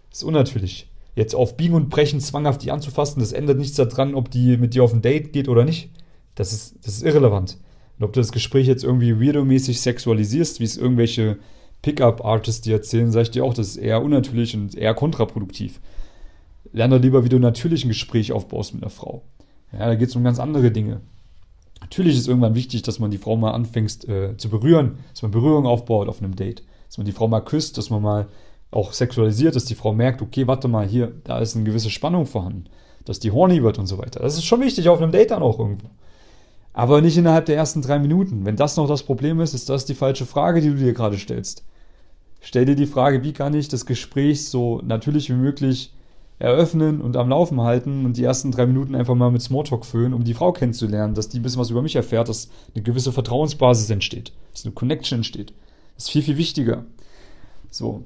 Das 0.09 0.19
ist 0.19 0.23
unnatürlich. 0.23 0.87
Jetzt 1.17 1.33
auf 1.33 1.57
Biegen 1.57 1.73
und 1.73 1.89
Brechen 1.89 2.19
zwanghaft 2.19 2.61
die 2.61 2.69
anzufassen, 2.69 3.21
das 3.21 3.31
ändert 3.31 3.57
nichts 3.57 3.75
daran, 3.75 4.13
ob 4.13 4.29
die 4.29 4.55
mit 4.55 4.75
dir 4.75 4.83
auf 4.83 4.93
ein 4.93 5.01
Date 5.01 5.33
geht 5.33 5.49
oder 5.49 5.65
nicht. 5.65 5.89
Das 6.35 6.53
ist, 6.53 6.75
das 6.83 6.93
ist 6.93 7.01
irrelevant. 7.01 7.57
Und 7.97 8.05
ob 8.05 8.13
du 8.13 8.19
das 8.19 8.31
Gespräch 8.31 8.67
jetzt 8.67 8.83
irgendwie 8.83 9.13
weirdo-mäßig 9.13 9.81
sexualisierst, 9.81 10.59
wie 10.59 10.65
es 10.65 10.77
irgendwelche 10.77 11.39
Pickup-Artists 11.81 12.61
dir 12.61 12.75
erzählen, 12.75 13.11
sage 13.11 13.23
ich 13.23 13.31
dir 13.31 13.45
auch, 13.45 13.55
das 13.55 13.69
ist 13.69 13.77
eher 13.77 14.03
unnatürlich 14.03 14.55
und 14.55 14.75
eher 14.75 14.93
kontraproduktiv. 14.93 15.81
Lerne 16.71 16.99
lieber, 16.99 17.23
wie 17.23 17.29
du 17.29 17.39
natürlich 17.39 17.83
ein 17.83 17.89
Gespräch 17.89 18.31
aufbaust 18.31 18.75
mit 18.75 18.83
einer 18.83 18.91
Frau. 18.91 19.23
Ja, 19.73 19.87
da 19.87 19.95
geht 19.95 20.09
es 20.09 20.15
um 20.15 20.23
ganz 20.23 20.37
andere 20.37 20.69
Dinge. 20.69 21.01
Natürlich 21.81 22.15
ist 22.15 22.27
irgendwann 22.27 22.53
wichtig, 22.53 22.83
dass 22.83 22.99
man 22.99 23.09
die 23.09 23.17
Frau 23.17 23.35
mal 23.37 23.53
anfängt 23.53 24.07
äh, 24.07 24.37
zu 24.37 24.49
berühren, 24.49 24.99
dass 25.13 25.23
man 25.23 25.31
Berührung 25.31 25.65
aufbaut 25.65 26.09
auf 26.09 26.21
einem 26.21 26.35
Date, 26.35 26.61
dass 26.85 26.99
man 26.99 27.05
die 27.05 27.11
Frau 27.11 27.27
mal 27.27 27.41
küsst, 27.41 27.79
dass 27.79 27.89
man 27.89 28.03
mal 28.03 28.27
auch 28.71 28.93
sexualisiert, 28.93 29.55
dass 29.55 29.65
die 29.65 29.75
Frau 29.75 29.93
merkt, 29.93 30.21
okay, 30.21 30.47
warte 30.47 30.67
mal, 30.67 30.87
hier, 30.87 31.13
da 31.23 31.39
ist 31.39 31.55
eine 31.55 31.65
gewisse 31.65 31.89
Spannung 31.89 32.25
vorhanden, 32.25 32.65
dass 33.05 33.19
die 33.19 33.31
horny 33.31 33.63
wird 33.63 33.79
und 33.79 33.87
so 33.87 33.97
weiter. 33.97 34.19
Das 34.19 34.35
ist 34.35 34.45
schon 34.45 34.61
wichtig 34.61 34.89
auf 34.89 35.01
einem 35.01 35.11
Date 35.11 35.31
dann 35.31 35.43
auch 35.43 35.59
irgendwo. 35.59 35.87
Aber 36.73 37.01
nicht 37.01 37.17
innerhalb 37.17 37.45
der 37.45 37.55
ersten 37.55 37.81
drei 37.81 37.97
Minuten. 37.97 38.45
Wenn 38.45 38.55
das 38.55 38.77
noch 38.77 38.87
das 38.87 39.03
Problem 39.03 39.39
ist, 39.39 39.53
ist 39.53 39.69
das 39.69 39.85
die 39.85 39.95
falsche 39.95 40.25
Frage, 40.25 40.61
die 40.61 40.69
du 40.69 40.75
dir 40.75 40.93
gerade 40.93 41.17
stellst. 41.17 41.63
Stell 42.39 42.65
dir 42.65 42.75
die 42.75 42.85
Frage, 42.85 43.23
wie 43.23 43.33
kann 43.33 43.53
ich 43.55 43.67
das 43.67 43.85
Gespräch 43.85 44.45
so 44.45 44.81
natürlich 44.83 45.29
wie 45.29 45.33
möglich 45.33 45.91
eröffnen 46.39 47.01
und 47.01 47.17
am 47.17 47.29
Laufen 47.29 47.61
halten 47.61 48.05
und 48.05 48.15
die 48.15 48.23
ersten 48.23 48.51
drei 48.51 48.67
Minuten 48.67 48.93
einfach 48.93 49.15
mal 49.15 49.31
mit 49.31 49.41
Smalltalk 49.41 49.85
füllen, 49.85 50.13
um 50.13 50.23
die 50.23 50.35
Frau 50.35 50.51
kennenzulernen, 50.51 51.15
dass 51.15 51.29
die 51.29 51.39
ein 51.39 51.41
bisschen 51.41 51.59
was 51.59 51.71
über 51.71 51.81
mich 51.81 51.95
erfährt, 51.95 52.29
dass 52.29 52.49
eine 52.75 52.83
gewisse 52.83 53.11
Vertrauensbasis 53.11 53.89
entsteht, 53.89 54.33
dass 54.51 54.63
eine 54.63 54.73
Connection 54.73 55.19
entsteht. 55.19 55.53
Das 55.95 56.05
ist 56.05 56.11
viel, 56.11 56.21
viel 56.21 56.37
wichtiger. 56.37 56.85
So. 57.71 58.03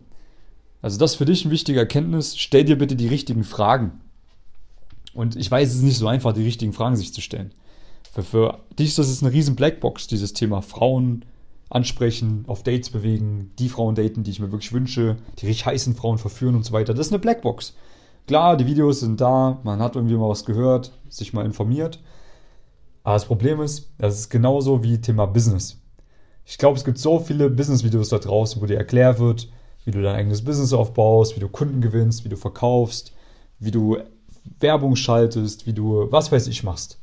Also 0.81 0.97
das 0.97 1.11
ist 1.11 1.17
für 1.17 1.25
dich 1.25 1.45
ein 1.45 1.51
wichtiger 1.51 1.81
Erkenntnis. 1.81 2.37
Stell 2.37 2.63
dir 2.63 2.77
bitte 2.77 2.95
die 2.95 3.07
richtigen 3.07 3.43
Fragen. 3.43 4.01
Und 5.13 5.35
ich 5.35 5.51
weiß, 5.51 5.69
es 5.69 5.75
ist 5.75 5.83
nicht 5.83 5.97
so 5.97 6.07
einfach, 6.07 6.33
die 6.33 6.43
richtigen 6.43 6.73
Fragen 6.73 6.95
sich 6.95 7.13
zu 7.13 7.21
stellen. 7.21 7.51
Für, 8.13 8.23
für 8.23 8.59
dich 8.77 8.89
ist 8.89 8.97
das 8.97 9.21
eine 9.21 9.31
riesen 9.31 9.55
Blackbox, 9.55 10.07
dieses 10.07 10.33
Thema 10.33 10.61
Frauen 10.61 11.25
ansprechen, 11.69 12.43
auf 12.47 12.63
Dates 12.63 12.89
bewegen, 12.89 13.51
die 13.57 13.69
Frauen 13.69 13.95
daten, 13.95 14.23
die 14.23 14.31
ich 14.31 14.39
mir 14.39 14.51
wirklich 14.51 14.73
wünsche, 14.73 15.17
die 15.39 15.47
richtig 15.47 15.65
heißen 15.65 15.95
Frauen 15.95 16.17
verführen 16.17 16.55
und 16.55 16.65
so 16.65 16.73
weiter. 16.73 16.93
Das 16.93 17.07
ist 17.07 17.13
eine 17.13 17.19
Blackbox. 17.19 17.73
Klar, 18.27 18.57
die 18.57 18.65
Videos 18.65 18.99
sind 18.99 19.21
da, 19.21 19.59
man 19.63 19.79
hat 19.81 19.95
irgendwie 19.95 20.15
mal 20.15 20.29
was 20.29 20.45
gehört, 20.45 20.91
sich 21.09 21.33
mal 21.33 21.45
informiert. 21.45 21.99
Aber 23.03 23.15
das 23.15 23.25
Problem 23.25 23.61
ist, 23.61 23.89
das 23.97 24.19
ist 24.19 24.29
genauso 24.29 24.83
wie 24.83 24.99
Thema 24.99 25.25
Business. 25.25 25.79
Ich 26.45 26.57
glaube, 26.57 26.77
es 26.77 26.83
gibt 26.83 26.97
so 26.97 27.19
viele 27.19 27.49
Business-Videos 27.49 28.09
da 28.09 28.19
draußen, 28.19 28.61
wo 28.61 28.65
dir 28.65 28.77
erklärt 28.77 29.19
wird, 29.19 29.47
wie 29.85 29.91
du 29.91 30.01
dein 30.01 30.15
eigenes 30.15 30.43
Business 30.43 30.73
aufbaust, 30.73 31.35
wie 31.35 31.39
du 31.39 31.49
Kunden 31.49 31.81
gewinnst, 31.81 32.23
wie 32.23 32.29
du 32.29 32.37
verkaufst, 32.37 33.13
wie 33.59 33.71
du 33.71 33.97
Werbung 34.59 34.95
schaltest, 34.95 35.65
wie 35.65 35.73
du 35.73 36.11
was 36.11 36.31
weiß 36.31 36.47
ich 36.47 36.63
machst. 36.63 36.99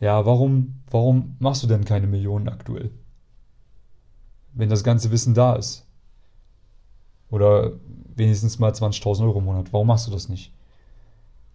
Ja, 0.00 0.24
warum, 0.24 0.80
warum 0.90 1.36
machst 1.38 1.62
du 1.62 1.66
denn 1.66 1.84
keine 1.84 2.06
Millionen 2.06 2.48
aktuell? 2.48 2.90
Wenn 4.54 4.70
das 4.70 4.82
ganze 4.82 5.10
Wissen 5.10 5.34
da 5.34 5.54
ist. 5.54 5.86
Oder 7.30 7.72
wenigstens 8.16 8.58
mal 8.58 8.72
20.000 8.72 9.22
Euro 9.22 9.38
im 9.38 9.44
Monat. 9.44 9.72
Warum 9.72 9.86
machst 9.86 10.06
du 10.06 10.10
das 10.10 10.28
nicht? 10.28 10.52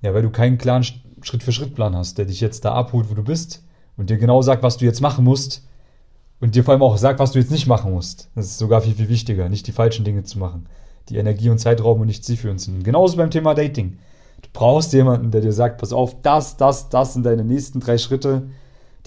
Ja, 0.02 0.14
weil 0.14 0.22
du 0.22 0.30
keinen 0.30 0.58
klaren 0.58 0.86
Schritt-für-Schritt-Plan 1.22 1.96
hast, 1.96 2.18
der 2.18 2.26
dich 2.26 2.40
jetzt 2.40 2.64
da 2.66 2.74
abholt, 2.74 3.10
wo 3.10 3.16
du 3.16 3.24
bist 3.24 3.64
und 3.98 4.10
dir 4.10 4.18
genau 4.18 4.42
sagt, 4.42 4.64
was 4.64 4.78
du 4.78 4.86
jetzt 4.86 5.02
machen 5.02 5.26
musst 5.26 5.68
und 6.46 6.54
dir 6.54 6.64
vor 6.64 6.74
allem 6.74 6.84
auch 6.84 6.98
sagt, 6.98 7.20
was 7.20 7.32
du 7.32 7.40
jetzt 7.40 7.50
nicht 7.50 7.66
machen 7.66 7.92
musst. 7.92 8.30
Das 8.36 8.46
ist 8.46 8.60
sogar 8.60 8.82
viel, 8.82 8.94
viel 8.94 9.10
wichtiger, 9.10 9.50
nicht 9.50 9.66
die 9.66 9.72
falschen 9.72 10.06
Dinge 10.06 10.24
zu 10.24 10.38
machen, 10.38 10.68
die 11.10 11.18
Energie 11.18 11.50
und 11.50 11.58
Zeit 11.58 11.84
rauben 11.84 12.02
und 12.02 12.08
nicht 12.08 12.24
zielführend 12.24 12.62
sind. 12.62 12.84
Genauso 12.84 13.18
beim 13.18 13.32
Thema 13.32 13.56
Dating. 13.56 13.98
Du 14.44 14.50
brauchst 14.54 14.94
jemanden, 14.94 15.32
der 15.32 15.42
dir 15.42 15.52
sagt, 15.52 15.80
pass 15.80 15.92
auf, 15.92 16.22
das, 16.22 16.56
das, 16.56 16.90
das 16.90 17.14
sind 17.14 17.26
deine 17.26 17.44
nächsten 17.44 17.80
drei 17.80 17.98
Schritte, 17.98 18.44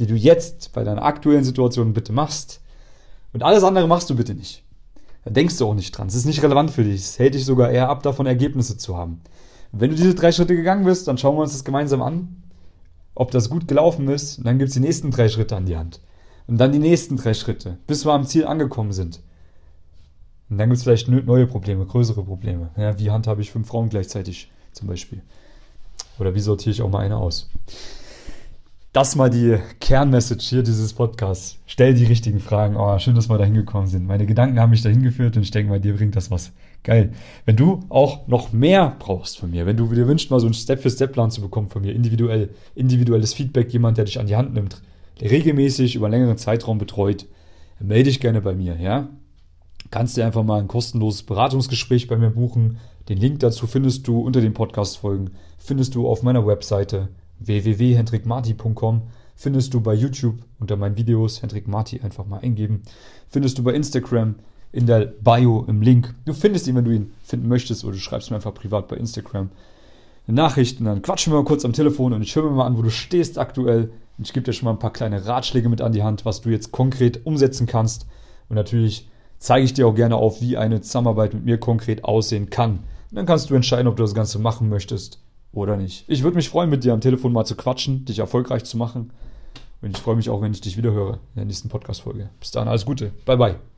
die 0.01 0.09
du 0.09 0.17
jetzt 0.17 0.73
bei 0.73 0.83
deiner 0.83 1.05
aktuellen 1.05 1.45
Situation 1.45 1.93
bitte 1.93 2.13
machst. 2.13 2.61
Und 3.33 3.45
alles 3.45 3.63
andere 3.63 3.87
machst 3.87 4.11
du 4.11 4.17
bitte 4.17 4.35
nicht. 4.35 4.65
Da 5.25 5.31
denkst 5.31 5.59
du 5.59 5.67
auch 5.69 5.75
nicht 5.75 5.97
dran. 5.97 6.09
Es 6.09 6.17
ist 6.17 6.25
nicht 6.25 6.43
relevant 6.43 6.73
für 6.73 6.83
dich. 6.83 7.03
Es 7.03 7.21
hält 7.21 7.35
dich 7.35 7.45
sogar 7.45 7.71
eher 7.71 7.89
ab, 7.89 8.03
davon 8.03 8.27
Ergebnisse 8.27 8.79
zu 8.79 8.97
haben. 8.97 9.21
Und 9.71 9.81
wenn 9.81 9.91
du 9.91 9.97
diese 9.97 10.17
drei 10.17 10.33
Schritte 10.33 10.57
gegangen 10.57 10.85
bist, 10.85 11.07
dann 11.07 11.19
schauen 11.19 11.37
wir 11.37 11.43
uns 11.43 11.53
das 11.53 11.65
gemeinsam 11.65 12.03
an, 12.03 12.43
ob 13.15 13.31
das 13.31 13.49
gut 13.49 13.69
gelaufen 13.69 14.09
ist. 14.09 14.39
Und 14.39 14.47
dann 14.49 14.59
gibt 14.59 14.71
es 14.71 14.75
die 14.75 14.81
nächsten 14.81 15.13
drei 15.13 15.29
Schritte 15.29 15.55
an 15.55 15.67
die 15.67 15.77
Hand. 15.77 16.01
Und 16.49 16.59
dann 16.59 16.73
die 16.73 16.81
nächsten 16.81 17.17
drei 17.17 17.35
Schritte, 17.35 17.79
bis 17.87 18.05
wir 18.05 18.13
am 18.13 18.27
Ziel 18.27 18.47
angekommen 18.47 18.93
sind. 18.93 19.21
Und 20.51 20.59
dann 20.59 20.71
gibt 20.71 20.79
es 20.79 20.83
vielleicht 20.83 21.09
neue 21.09 21.47
Probleme, 21.47 21.85
größere 21.85 22.25
Probleme. 22.25 22.71
Ja, 22.77 22.99
wie 22.99 23.11
handhabe 23.11 23.43
ich 23.43 23.53
fünf 23.53 23.69
Frauen 23.69 23.91
gleichzeitig 23.91 24.51
zum 24.73 24.89
Beispiel? 24.89 25.23
Oder 26.19 26.35
wie 26.35 26.41
sortiere 26.41 26.71
ich 26.71 26.83
auch 26.83 26.91
mal 26.91 27.05
eine 27.05 27.19
aus? 27.19 27.49
das 28.93 29.17
mal 29.17 29.31
die 29.31 29.59
Kernmessage 29.81 30.45
hier 30.49 30.63
dieses 30.63 30.93
Podcasts. 30.93 31.59
Stell 31.67 31.95
die 31.95 32.07
richtigen 32.07 32.41
Fragen. 32.41 32.77
Oh, 32.77 32.99
schön, 32.99 33.15
dass 33.15 33.29
wir 33.29 33.39
da 33.39 33.45
hingekommen 33.45 33.87
sind. 33.87 34.07
Meine 34.07 34.27
Gedanken 34.27 34.59
haben 34.59 34.71
mich 34.71 34.83
da 34.83 34.89
hingeführt 34.89 35.37
und 35.37 35.43
ich 35.43 35.51
denke 35.51 35.71
mal, 35.71 35.81
dir 35.81 35.95
bringt 35.95 36.17
das 36.17 36.31
was. 36.31 36.53
Geil. 36.83 37.13
Wenn 37.45 37.57
du 37.57 37.81
auch 37.91 38.27
noch 38.27 38.53
mehr 38.53 38.97
brauchst 38.99 39.39
von 39.39 39.51
mir, 39.51 39.67
wenn 39.67 39.77
du 39.77 39.87
dir 39.95 40.09
wünschst, 40.09 40.31
mal 40.31 40.41
so 40.41 40.47
einen 40.47 40.55
Step-für-Step-Plan 40.55 41.31
zu 41.31 41.43
bekommen 41.43 41.69
von 41.69 41.83
mir, 41.83 41.93
individuell, 41.93 42.49
individuelles 42.75 43.35
Feedback, 43.35 43.73
jemand, 43.73 43.99
der 43.99 44.07
dich 44.07 44.19
an 44.19 44.27
die 44.27 44.37
Hand 44.37 44.55
nimmt, 44.55 44.83
regelmäßig 45.21 45.95
über 45.95 46.07
einen 46.07 46.15
längeren 46.15 46.39
Zeitraum 46.39 46.79
betreut, 46.79 47.27
melde 47.81 48.05
dich 48.05 48.21
gerne 48.21 48.41
bei 48.41 48.55
mir, 48.55 48.77
ja? 48.81 49.09
Kannst 49.91 50.17
dir 50.17 50.27
einfach 50.27 50.45
mal 50.45 50.61
ein 50.61 50.69
kostenloses 50.69 51.23
Beratungsgespräch 51.23 52.09
bei 52.09 52.17
mir 52.17 52.31
buchen. 52.31 52.79
Den 53.09 53.19
Link 53.19 53.41
dazu 53.41 53.67
findest 53.67 54.07
du 54.07 54.21
unter 54.21 54.41
den 54.41 54.53
Podcast-Folgen, 54.53 55.31
findest 55.59 55.95
du 55.95 56.07
auf 56.07 56.23
meiner 56.23 56.47
Webseite 56.47 57.09
www.hendrikmarti.com 57.39 59.03
findest 59.39 59.73
du 59.73 59.81
bei 59.81 59.95
YouTube 59.95 60.35
unter 60.59 60.77
meinen 60.77 60.97
Videos 60.97 61.41
Hendrik 61.41 61.69
Marti 61.69 62.01
einfach 62.01 62.27
mal 62.27 62.41
eingeben. 62.41 62.83
Findest 63.31 63.57
du 63.57 63.63
bei 63.63 63.73
Instagram 63.73 64.35
in 64.73 64.87
der 64.87 65.07
Bio 65.07 65.65
im 65.69 65.81
Link. 65.81 66.13
Du 66.25 66.33
findest 66.35 66.67
ihn, 66.67 66.75
wenn 66.75 66.85
du 66.85 66.91
ihn 66.91 67.13
finden 67.23 67.47
möchtest, 67.47 67.85
oder 67.85 67.95
du 67.95 68.01
schreibst 68.01 68.31
mir 68.31 68.37
einfach 68.37 68.53
privat 68.53 68.89
bei 68.89 68.97
Instagram 68.97 69.51
eine 70.29 70.37
Nachricht 70.37 70.79
und 70.79 70.87
dann 70.87 71.03
quatschen 71.03 71.33
wir 71.33 71.39
mal 71.39 71.45
kurz 71.45 71.65
am 71.65 71.73
Telefon 71.73 72.13
und 72.13 72.23
ich 72.23 72.37
höre 72.37 72.45
mir 72.45 72.57
mal 72.57 72.67
an, 72.67 72.77
wo 72.77 72.83
du 72.83 72.91
stehst 72.91 73.39
aktuell. 73.39 73.91
Und 74.19 74.27
ich 74.27 74.33
gebe 74.33 74.45
dir 74.45 74.53
schon 74.53 74.67
mal 74.67 74.73
ein 74.73 74.79
paar 74.79 74.93
kleine 74.93 75.27
Ratschläge 75.27 75.69
mit 75.69 75.81
an 75.81 75.93
die 75.93 76.03
Hand, 76.03 76.25
was 76.25 76.41
du 76.41 76.51
jetzt 76.51 76.73
konkret 76.73 77.25
umsetzen 77.25 77.67
kannst. 77.67 78.07
Und 78.49 78.57
natürlich 78.57 79.09
zeige 79.39 79.65
ich 79.65 79.75
dir 79.75 79.87
auch 79.87 79.95
gerne 79.95 80.17
auf, 80.17 80.41
wie 80.41 80.57
eine 80.57 80.81
Zusammenarbeit 80.81 81.35
mit 81.35 81.45
mir 81.45 81.59
konkret 81.59 82.05
aussehen 82.05 82.51
kann. 82.51 82.81
Und 83.11 83.17
dann 83.17 83.27
kannst 83.27 83.49
du 83.49 83.55
entscheiden, 83.55 83.87
ob 83.87 83.97
du 83.97 84.03
das 84.03 84.15
Ganze 84.15 84.39
machen 84.39 84.69
möchtest 84.69 85.21
oder 85.53 85.77
nicht. 85.77 86.05
Ich 86.09 86.23
würde 86.23 86.37
mich 86.37 86.49
freuen, 86.49 86.69
mit 86.69 86.85
dir 86.85 86.93
am 86.93 87.01
Telefon 87.01 87.33
mal 87.33 87.45
zu 87.45 87.57
quatschen, 87.57 88.05
dich 88.05 88.19
erfolgreich 88.19 88.65
zu 88.65 88.77
machen. 88.77 89.13
Und 89.81 89.97
ich 89.97 90.03
freue 90.03 90.17
mich 90.17 90.29
auch, 90.29 90.43
wenn 90.43 90.53
ich 90.53 90.61
dich 90.61 90.77
wieder 90.77 90.93
höre 90.93 91.15
in 91.15 91.37
der 91.37 91.45
nächsten 91.45 91.69
Podcast-Folge. 91.69 92.31
Bis 92.41 92.51
dann, 92.51 92.69
alles 92.69 92.85
Gute. 92.85 93.13
Bye, 93.25 93.37
bye. 93.37 93.78